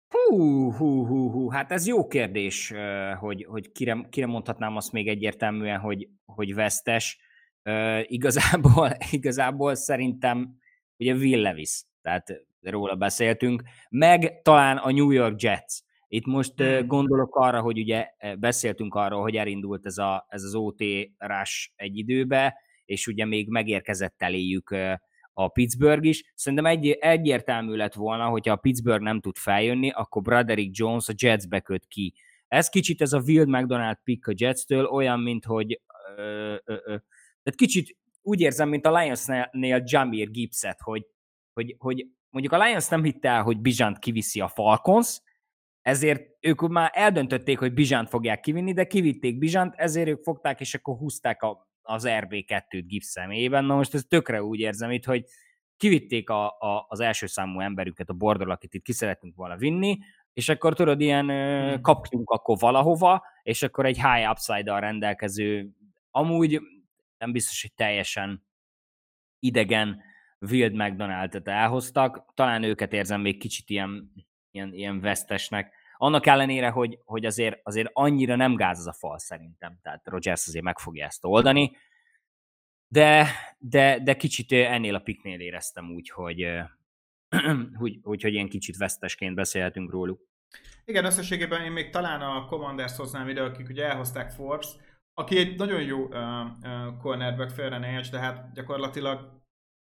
Hú, 0.07 0.71
hú, 0.71 1.05
hú, 1.05 1.31
hú, 1.31 1.49
hát 1.49 1.71
ez 1.71 1.87
jó 1.87 2.07
kérdés, 2.07 2.73
hogy, 3.19 3.45
hogy 3.45 3.71
kire, 3.71 4.07
kire 4.09 4.25
mondhatnám 4.25 4.75
azt 4.75 4.91
még 4.91 5.07
egyértelműen, 5.07 5.79
hogy, 5.79 6.09
hogy 6.25 6.53
vesztes. 6.53 7.19
Igazából, 8.01 8.97
igazából 9.11 9.75
szerintem 9.75 10.57
ugye 10.97 11.13
Will 11.13 11.41
Levis, 11.41 11.83
tehát 12.03 12.45
róla 12.61 12.95
beszéltünk, 12.95 13.63
meg 13.89 14.41
talán 14.41 14.77
a 14.77 14.91
New 14.91 15.11
York 15.11 15.41
Jets. 15.41 15.73
Itt 16.07 16.25
most 16.25 16.53
hmm. 16.55 16.87
gondolok 16.87 17.35
arra, 17.35 17.61
hogy 17.61 17.79
ugye 17.79 18.07
beszéltünk 18.39 18.95
arról, 18.95 19.21
hogy 19.21 19.35
elindult 19.35 19.85
ez, 19.85 19.97
a, 19.97 20.25
ez 20.29 20.43
az 20.43 20.55
OT 20.55 20.83
rás 21.17 21.73
egy 21.75 21.97
időbe, 21.97 22.55
és 22.85 23.07
ugye 23.07 23.25
még 23.25 23.49
megérkezett 23.49 24.21
eléjük 24.21 24.75
a 25.33 25.47
Pittsburgh 25.47 26.05
is. 26.05 26.31
Szerintem 26.35 26.65
egy, 26.65 26.89
egyértelmű 26.89 27.75
lett 27.75 27.93
volna, 27.93 28.25
hogyha 28.25 28.53
a 28.53 28.57
Pittsburgh 28.57 29.03
nem 29.03 29.19
tud 29.19 29.37
feljönni, 29.37 29.89
akkor 29.89 30.21
Broderick 30.21 30.77
Jones 30.77 31.07
a 31.07 31.13
Jetsbe 31.15 31.59
köt 31.59 31.87
ki. 31.87 32.13
Ez 32.47 32.69
kicsit 32.69 33.01
ez 33.01 33.13
a 33.13 33.21
Wild 33.25 33.47
McDonald 33.47 33.97
pick 34.03 34.27
a 34.27 34.33
Jetstől, 34.35 34.85
olyan, 34.85 35.19
mint 35.19 35.45
hogy 35.45 35.81
ö, 36.17 36.55
ö, 36.65 36.73
ö, 36.85 36.95
tehát 37.43 37.55
kicsit 37.55 37.97
úgy 38.21 38.41
érzem, 38.41 38.69
mint 38.69 38.85
a 38.85 38.99
Lionsnél 38.99 39.83
Jamir 39.85 40.31
Gibbset, 40.31 40.79
hogy, 40.81 41.05
hogy, 41.53 41.75
hogy 41.77 42.07
mondjuk 42.29 42.53
a 42.53 42.63
Lions 42.63 42.87
nem 42.87 43.03
hitte 43.03 43.29
el, 43.29 43.43
hogy 43.43 43.59
Bizsant 43.59 43.99
kiviszi 43.99 44.39
a 44.39 44.47
Falcons, 44.47 45.21
ezért 45.81 46.29
ők 46.39 46.67
már 46.67 46.91
eldöntötték, 46.93 47.59
hogy 47.59 47.73
Bizsant 47.73 48.09
fogják 48.09 48.39
kivinni, 48.39 48.73
de 48.73 48.87
kivitték 48.87 49.37
Bizsant, 49.37 49.73
ezért 49.75 50.07
ők 50.07 50.23
fogták, 50.23 50.59
és 50.59 50.73
akkor 50.73 50.97
húzták 50.97 51.41
a, 51.41 51.69
az 51.81 52.03
RB2-t 52.07 52.83
Gibbs 52.87 53.05
személyében. 53.05 53.65
Na 53.65 53.75
most 53.75 53.93
ez 53.93 54.03
tökre 54.07 54.43
úgy 54.43 54.59
érzem 54.59 54.91
itt, 54.91 55.05
hogy 55.05 55.25
kivitték 55.77 56.29
a, 56.29 56.45
a, 56.45 56.85
az 56.87 56.99
első 56.99 57.25
számú 57.25 57.59
emberüket, 57.59 58.09
a 58.09 58.13
bordról, 58.13 58.51
akit 58.51 58.73
itt 58.73 58.83
ki 58.83 58.93
szeretünk 58.93 59.35
volna 59.35 59.55
vinni, 59.55 59.97
és 60.33 60.49
akkor 60.49 60.73
tudod, 60.73 61.01
ilyen 61.01 61.25
hmm. 61.25 61.81
kapjunk 61.81 62.29
akkor 62.29 62.57
valahova, 62.59 63.23
és 63.43 63.63
akkor 63.63 63.85
egy 63.85 63.95
high 64.01 64.29
upside-dal 64.29 64.79
rendelkező, 64.79 65.69
amúgy 66.11 66.61
nem 67.17 67.31
biztos, 67.31 67.61
hogy 67.61 67.73
teljesen 67.73 68.45
idegen 69.39 70.01
Wild 70.49 70.73
McDonald-et 70.73 71.47
elhoztak, 71.47 72.25
talán 72.33 72.63
őket 72.63 72.93
érzem 72.93 73.21
még 73.21 73.39
kicsit 73.39 73.69
ilyen, 73.69 74.11
ilyen, 74.51 74.73
ilyen 74.73 74.99
vesztesnek. 74.99 75.73
Annak 75.97 76.25
ellenére, 76.25 76.69
hogy, 76.69 76.99
hogy 77.05 77.25
azért, 77.25 77.59
azért 77.63 77.89
annyira 77.93 78.35
nem 78.35 78.55
gáz 78.55 78.79
az 78.79 78.87
a 78.87 78.93
fal 78.93 79.19
szerintem, 79.19 79.79
tehát 79.81 80.07
Rogers 80.07 80.47
azért 80.47 80.63
meg 80.63 80.79
fogja 80.79 81.05
ezt 81.05 81.25
oldani, 81.25 81.77
de, 82.87 83.27
de, 83.57 83.99
de 83.99 84.15
kicsit 84.15 84.51
ennél 84.51 84.95
a 84.95 84.99
piknél 84.99 85.39
éreztem 85.39 85.91
úgy, 85.91 86.09
hogy, 86.09 86.47
hogy, 87.29 87.99
hogy, 88.03 88.21
hogy 88.21 88.33
ilyen 88.33 88.49
kicsit 88.49 88.77
vesztesként 88.77 89.35
beszélhetünk 89.35 89.91
róluk. 89.91 90.21
Igen, 90.85 91.05
összességében 91.05 91.63
én 91.63 91.71
még 91.71 91.89
talán 91.89 92.21
a 92.21 92.45
Commanders 92.45 92.95
hoznám 92.95 93.29
ide, 93.29 93.41
akik 93.41 93.69
ugye 93.69 93.85
elhozták 93.85 94.31
Forbes, 94.31 94.67
aki 95.13 95.37
egy 95.37 95.57
nagyon 95.57 95.81
jó 95.81 96.05
uh, 96.05 96.11
uh, 96.61 96.97
cornerback 97.01 97.49
félre 97.49 98.01
de 98.11 98.19
hát 98.19 98.53
gyakorlatilag 98.53 99.42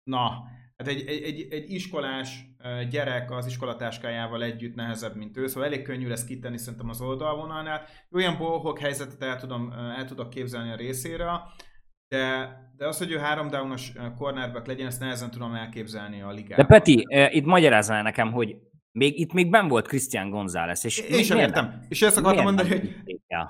na, 0.09 0.43
hát 0.77 0.87
egy, 0.87 1.03
egy, 1.07 1.23
egy, 1.23 1.47
egy 1.49 1.71
iskolás 1.71 2.53
gyerek 2.89 3.31
az 3.31 3.45
iskolatáskájával 3.45 4.43
együtt 4.43 4.75
nehezebb, 4.75 5.15
mint 5.15 5.37
ő, 5.37 5.47
szóval 5.47 5.65
elég 5.65 5.81
könnyű 5.81 6.07
lesz 6.07 6.25
kitenni 6.25 6.57
szerintem 6.57 6.89
az 6.89 7.01
oldalvonalnál. 7.01 7.81
Olyan 8.11 8.37
bolhok 8.37 8.79
helyzetet 8.79 9.23
el, 9.23 9.39
tudom, 9.39 9.71
el 9.71 10.05
tudok 10.05 10.29
képzelni 10.29 10.71
a 10.71 10.75
részére, 10.75 11.25
de, 12.07 12.55
de 12.77 12.87
az, 12.87 12.97
hogy 12.97 13.11
ő 13.11 13.17
három 13.17 13.49
downos 13.49 13.91
cornerback 14.17 14.67
legyen, 14.67 14.87
ezt 14.87 14.99
nehezen 14.99 15.31
tudom 15.31 15.53
elképzelni 15.53 16.21
a 16.21 16.31
ligában. 16.31 16.65
De 16.65 16.75
Peti, 16.75 17.05
itt 17.29 17.45
magyaráznál 17.45 18.03
nekem, 18.03 18.31
hogy 18.31 18.55
még 18.91 19.19
itt 19.19 19.33
még 19.33 19.49
ben 19.49 19.67
volt 19.67 19.87
Christian 19.87 20.29
González. 20.29 20.85
És 20.85 20.99
én 20.99 21.23
sem 21.23 21.37
értem. 21.37 21.85
És 21.89 22.01
ezt 22.01 22.17
akartam 22.17 22.43
mondani, 22.43 22.69
hogy 22.69 22.95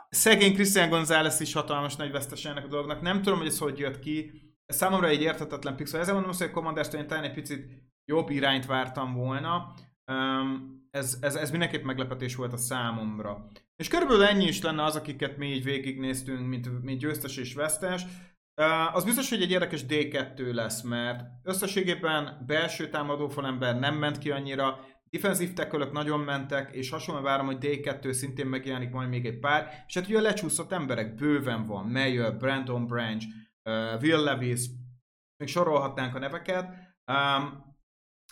szegény 0.10 0.54
Christian 0.54 0.90
González 0.90 1.42
is 1.42 1.54
hatalmas 1.54 1.96
nagy 1.96 2.12
vesztes 2.12 2.46
ennek 2.46 2.66
a 2.66 2.68
dolognak. 2.68 3.02
Nem 3.02 3.22
tudom, 3.22 3.38
hogy 3.38 3.48
ez 3.48 3.58
hogy 3.58 3.80
jött 3.80 4.00
ki 4.00 4.32
számomra 4.66 5.08
egy 5.08 5.22
érthetetlen 5.22 5.76
pixel. 5.76 6.00
Ezzel 6.00 6.14
mondom 6.14 6.32
hogy 6.38 6.48
a 6.48 6.52
commanders 6.52 6.94
én 6.94 7.08
talán 7.08 7.24
egy 7.24 7.34
picit 7.34 7.68
jobb 8.06 8.30
irányt 8.30 8.66
vártam 8.66 9.14
volna. 9.14 9.74
Ez, 10.92 11.18
ez, 11.22 11.36
ez 11.36 11.52
mindenképp 11.52 11.84
meglepetés 11.84 12.36
volt 12.36 12.54
a 12.54 12.58
számomra. 12.58 13.48
És 13.76 13.88
körülbelül 13.88 14.24
ennyi 14.24 14.46
is 14.46 14.62
lenne 14.62 14.84
az, 14.84 14.96
akiket 14.96 15.38
mi 15.38 15.48
így 15.48 15.64
végignéztünk, 15.64 16.48
mint, 16.48 16.82
mint 16.84 17.00
győztes 17.00 17.38
és 17.38 17.54
vesztes. 17.54 18.06
Az 18.94 19.04
biztos, 19.04 19.30
hogy 19.30 19.42
egy 19.42 19.52
érdekes 19.52 19.86
D2 19.90 20.54
lesz, 20.54 20.82
mert 20.82 21.24
összességében 21.44 22.44
belső 22.46 22.90
támadófalember 22.90 23.80
nem 23.80 23.96
ment 23.96 24.18
ki 24.18 24.32
annyira, 24.32 24.80
defensív 25.10 25.54
tackle 25.54 25.90
nagyon 25.92 26.20
mentek, 26.20 26.76
és 26.76 26.90
hasonlóan 26.90 27.26
várom, 27.26 27.46
hogy 27.46 27.58
D2 27.62 28.12
szintén 28.12 28.46
megjelenik 28.46 28.92
majd 28.92 29.10
még 29.10 29.26
egy 29.26 29.40
pár, 29.40 29.84
és 29.88 29.94
hát 29.94 30.08
ugye 30.08 30.18
a 30.18 30.22
lecsúszott 30.22 30.72
emberek 30.72 31.16
bőven 31.16 31.66
van, 31.66 31.86
Mayer, 31.86 32.38
Brandon 32.38 32.88
Branch, 32.88 33.26
Will 34.02 34.24
Levis, 34.24 34.66
még 35.38 35.50
sorolhatnánk 35.50 36.16
a 36.16 36.20
neveket. 36.20 36.74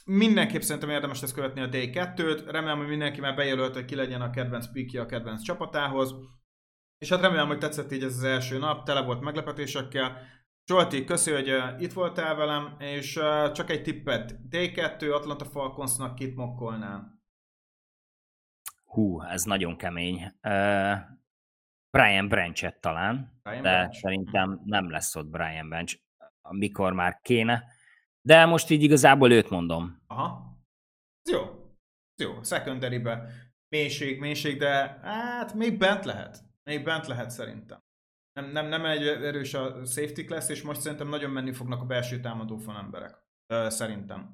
Mindenképp 0.06 0.62
szerintem 0.62 0.90
érdemes 0.90 1.22
lesz 1.22 1.34
követni 1.34 1.62
a 1.62 1.70
Day2-t, 1.70 2.44
remélem, 2.48 2.78
hogy 2.78 2.88
mindenki 2.88 3.20
már 3.20 3.36
bejelölt, 3.36 3.74
hogy 3.74 3.86
ki 3.86 3.96
legyen 3.96 4.22
a 4.22 4.30
kedvenc 4.30 4.72
pikje 4.72 5.02
a 5.02 5.06
kedvenc 5.06 5.42
csapatához. 5.42 6.16
És 6.98 7.10
hát 7.10 7.22
remélem, 7.22 7.48
hogy 7.48 7.58
tetszett 7.58 7.92
így 7.92 8.04
ez 8.04 8.16
az 8.16 8.24
első 8.24 8.58
nap, 8.58 8.86
tele 8.86 9.02
volt 9.02 9.22
meglepetésekkel. 9.22 10.18
Zsolti, 10.66 11.04
köszi, 11.04 11.32
hogy 11.32 11.82
itt 11.82 11.94
voltál 11.94 12.36
velem, 12.36 12.76
és 12.80 13.14
csak 13.54 13.70
egy 13.70 13.84
tippet. 13.84 14.40
D2 14.50 15.14
Atlanta 15.14 15.46
Falconsnak 15.46 16.16
kit 16.16 16.36
mokkolnál? 16.36 17.22
Hú, 18.84 19.22
ez 19.22 19.44
nagyon 19.44 19.78
kemény. 19.78 20.32
Brian 21.98 22.28
Branchet 22.28 22.82
talán, 22.82 23.40
Brian 23.44 23.62
de 23.62 23.78
Branch. 23.78 23.96
szerintem 23.96 24.62
nem 24.66 24.90
lesz 24.90 25.16
ott 25.16 25.28
Brian 25.28 25.70
Branch, 25.70 26.00
amikor 26.42 26.94
már 26.94 27.20
kéne. 27.22 27.64
De 28.22 28.46
most 28.46 28.70
így 28.70 28.84
igazából 28.84 29.32
őt 29.32 29.50
mondom. 29.50 30.02
Aha. 30.08 30.58
Jó. 31.32 31.42
Jó. 32.22 32.44
Secondary-be 32.44 33.30
mélység, 33.76 34.20
mélység, 34.20 34.58
de 34.58 35.00
hát 35.02 35.54
még 35.54 35.78
bent 35.78 36.06
lehet. 36.06 36.40
még 36.64 36.84
bent 36.84 37.08
lehet 37.08 37.30
szerintem. 37.30 37.80
Nem, 38.34 38.52
nem, 38.52 38.68
nem 38.68 38.86
egy 38.86 39.08
erős 39.08 39.54
a 39.54 39.86
safety 39.86 40.26
class, 40.26 40.50
és 40.50 40.62
most 40.62 40.82
szerintem 40.82 41.08
nagyon 41.08 41.32
menni 41.32 41.54
fognak 41.54 41.82
a 41.82 41.86
belső 41.86 42.20
támadó 42.20 42.60
emberek. 42.68 43.18
Szerintem. 43.68 44.30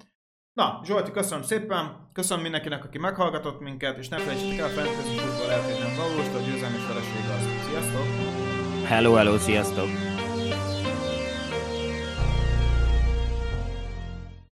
Na, 0.53 0.81
Zsolti, 0.83 1.11
köszönöm 1.11 1.43
szépen, 1.43 2.09
köszönöm 2.13 2.43
mindenkinek, 2.43 2.83
aki 2.83 2.97
meghallgatott 2.97 3.59
minket, 3.59 3.97
és 3.97 4.07
ne 4.07 4.17
felejtsétek 4.17 4.59
el, 4.59 4.65
a 4.65 4.69
fantasy 4.69 5.17
futball 5.17 5.47
nem 5.79 5.95
valós, 5.95 6.29
de 6.31 6.37
a 6.37 6.41
győzelmi 6.41 6.77
feleség 6.77 7.23
az. 7.37 7.67
Sziasztok! 7.69 8.05
Hello, 8.85 9.13
hello, 9.13 9.37
sziasztok! 9.37 10.08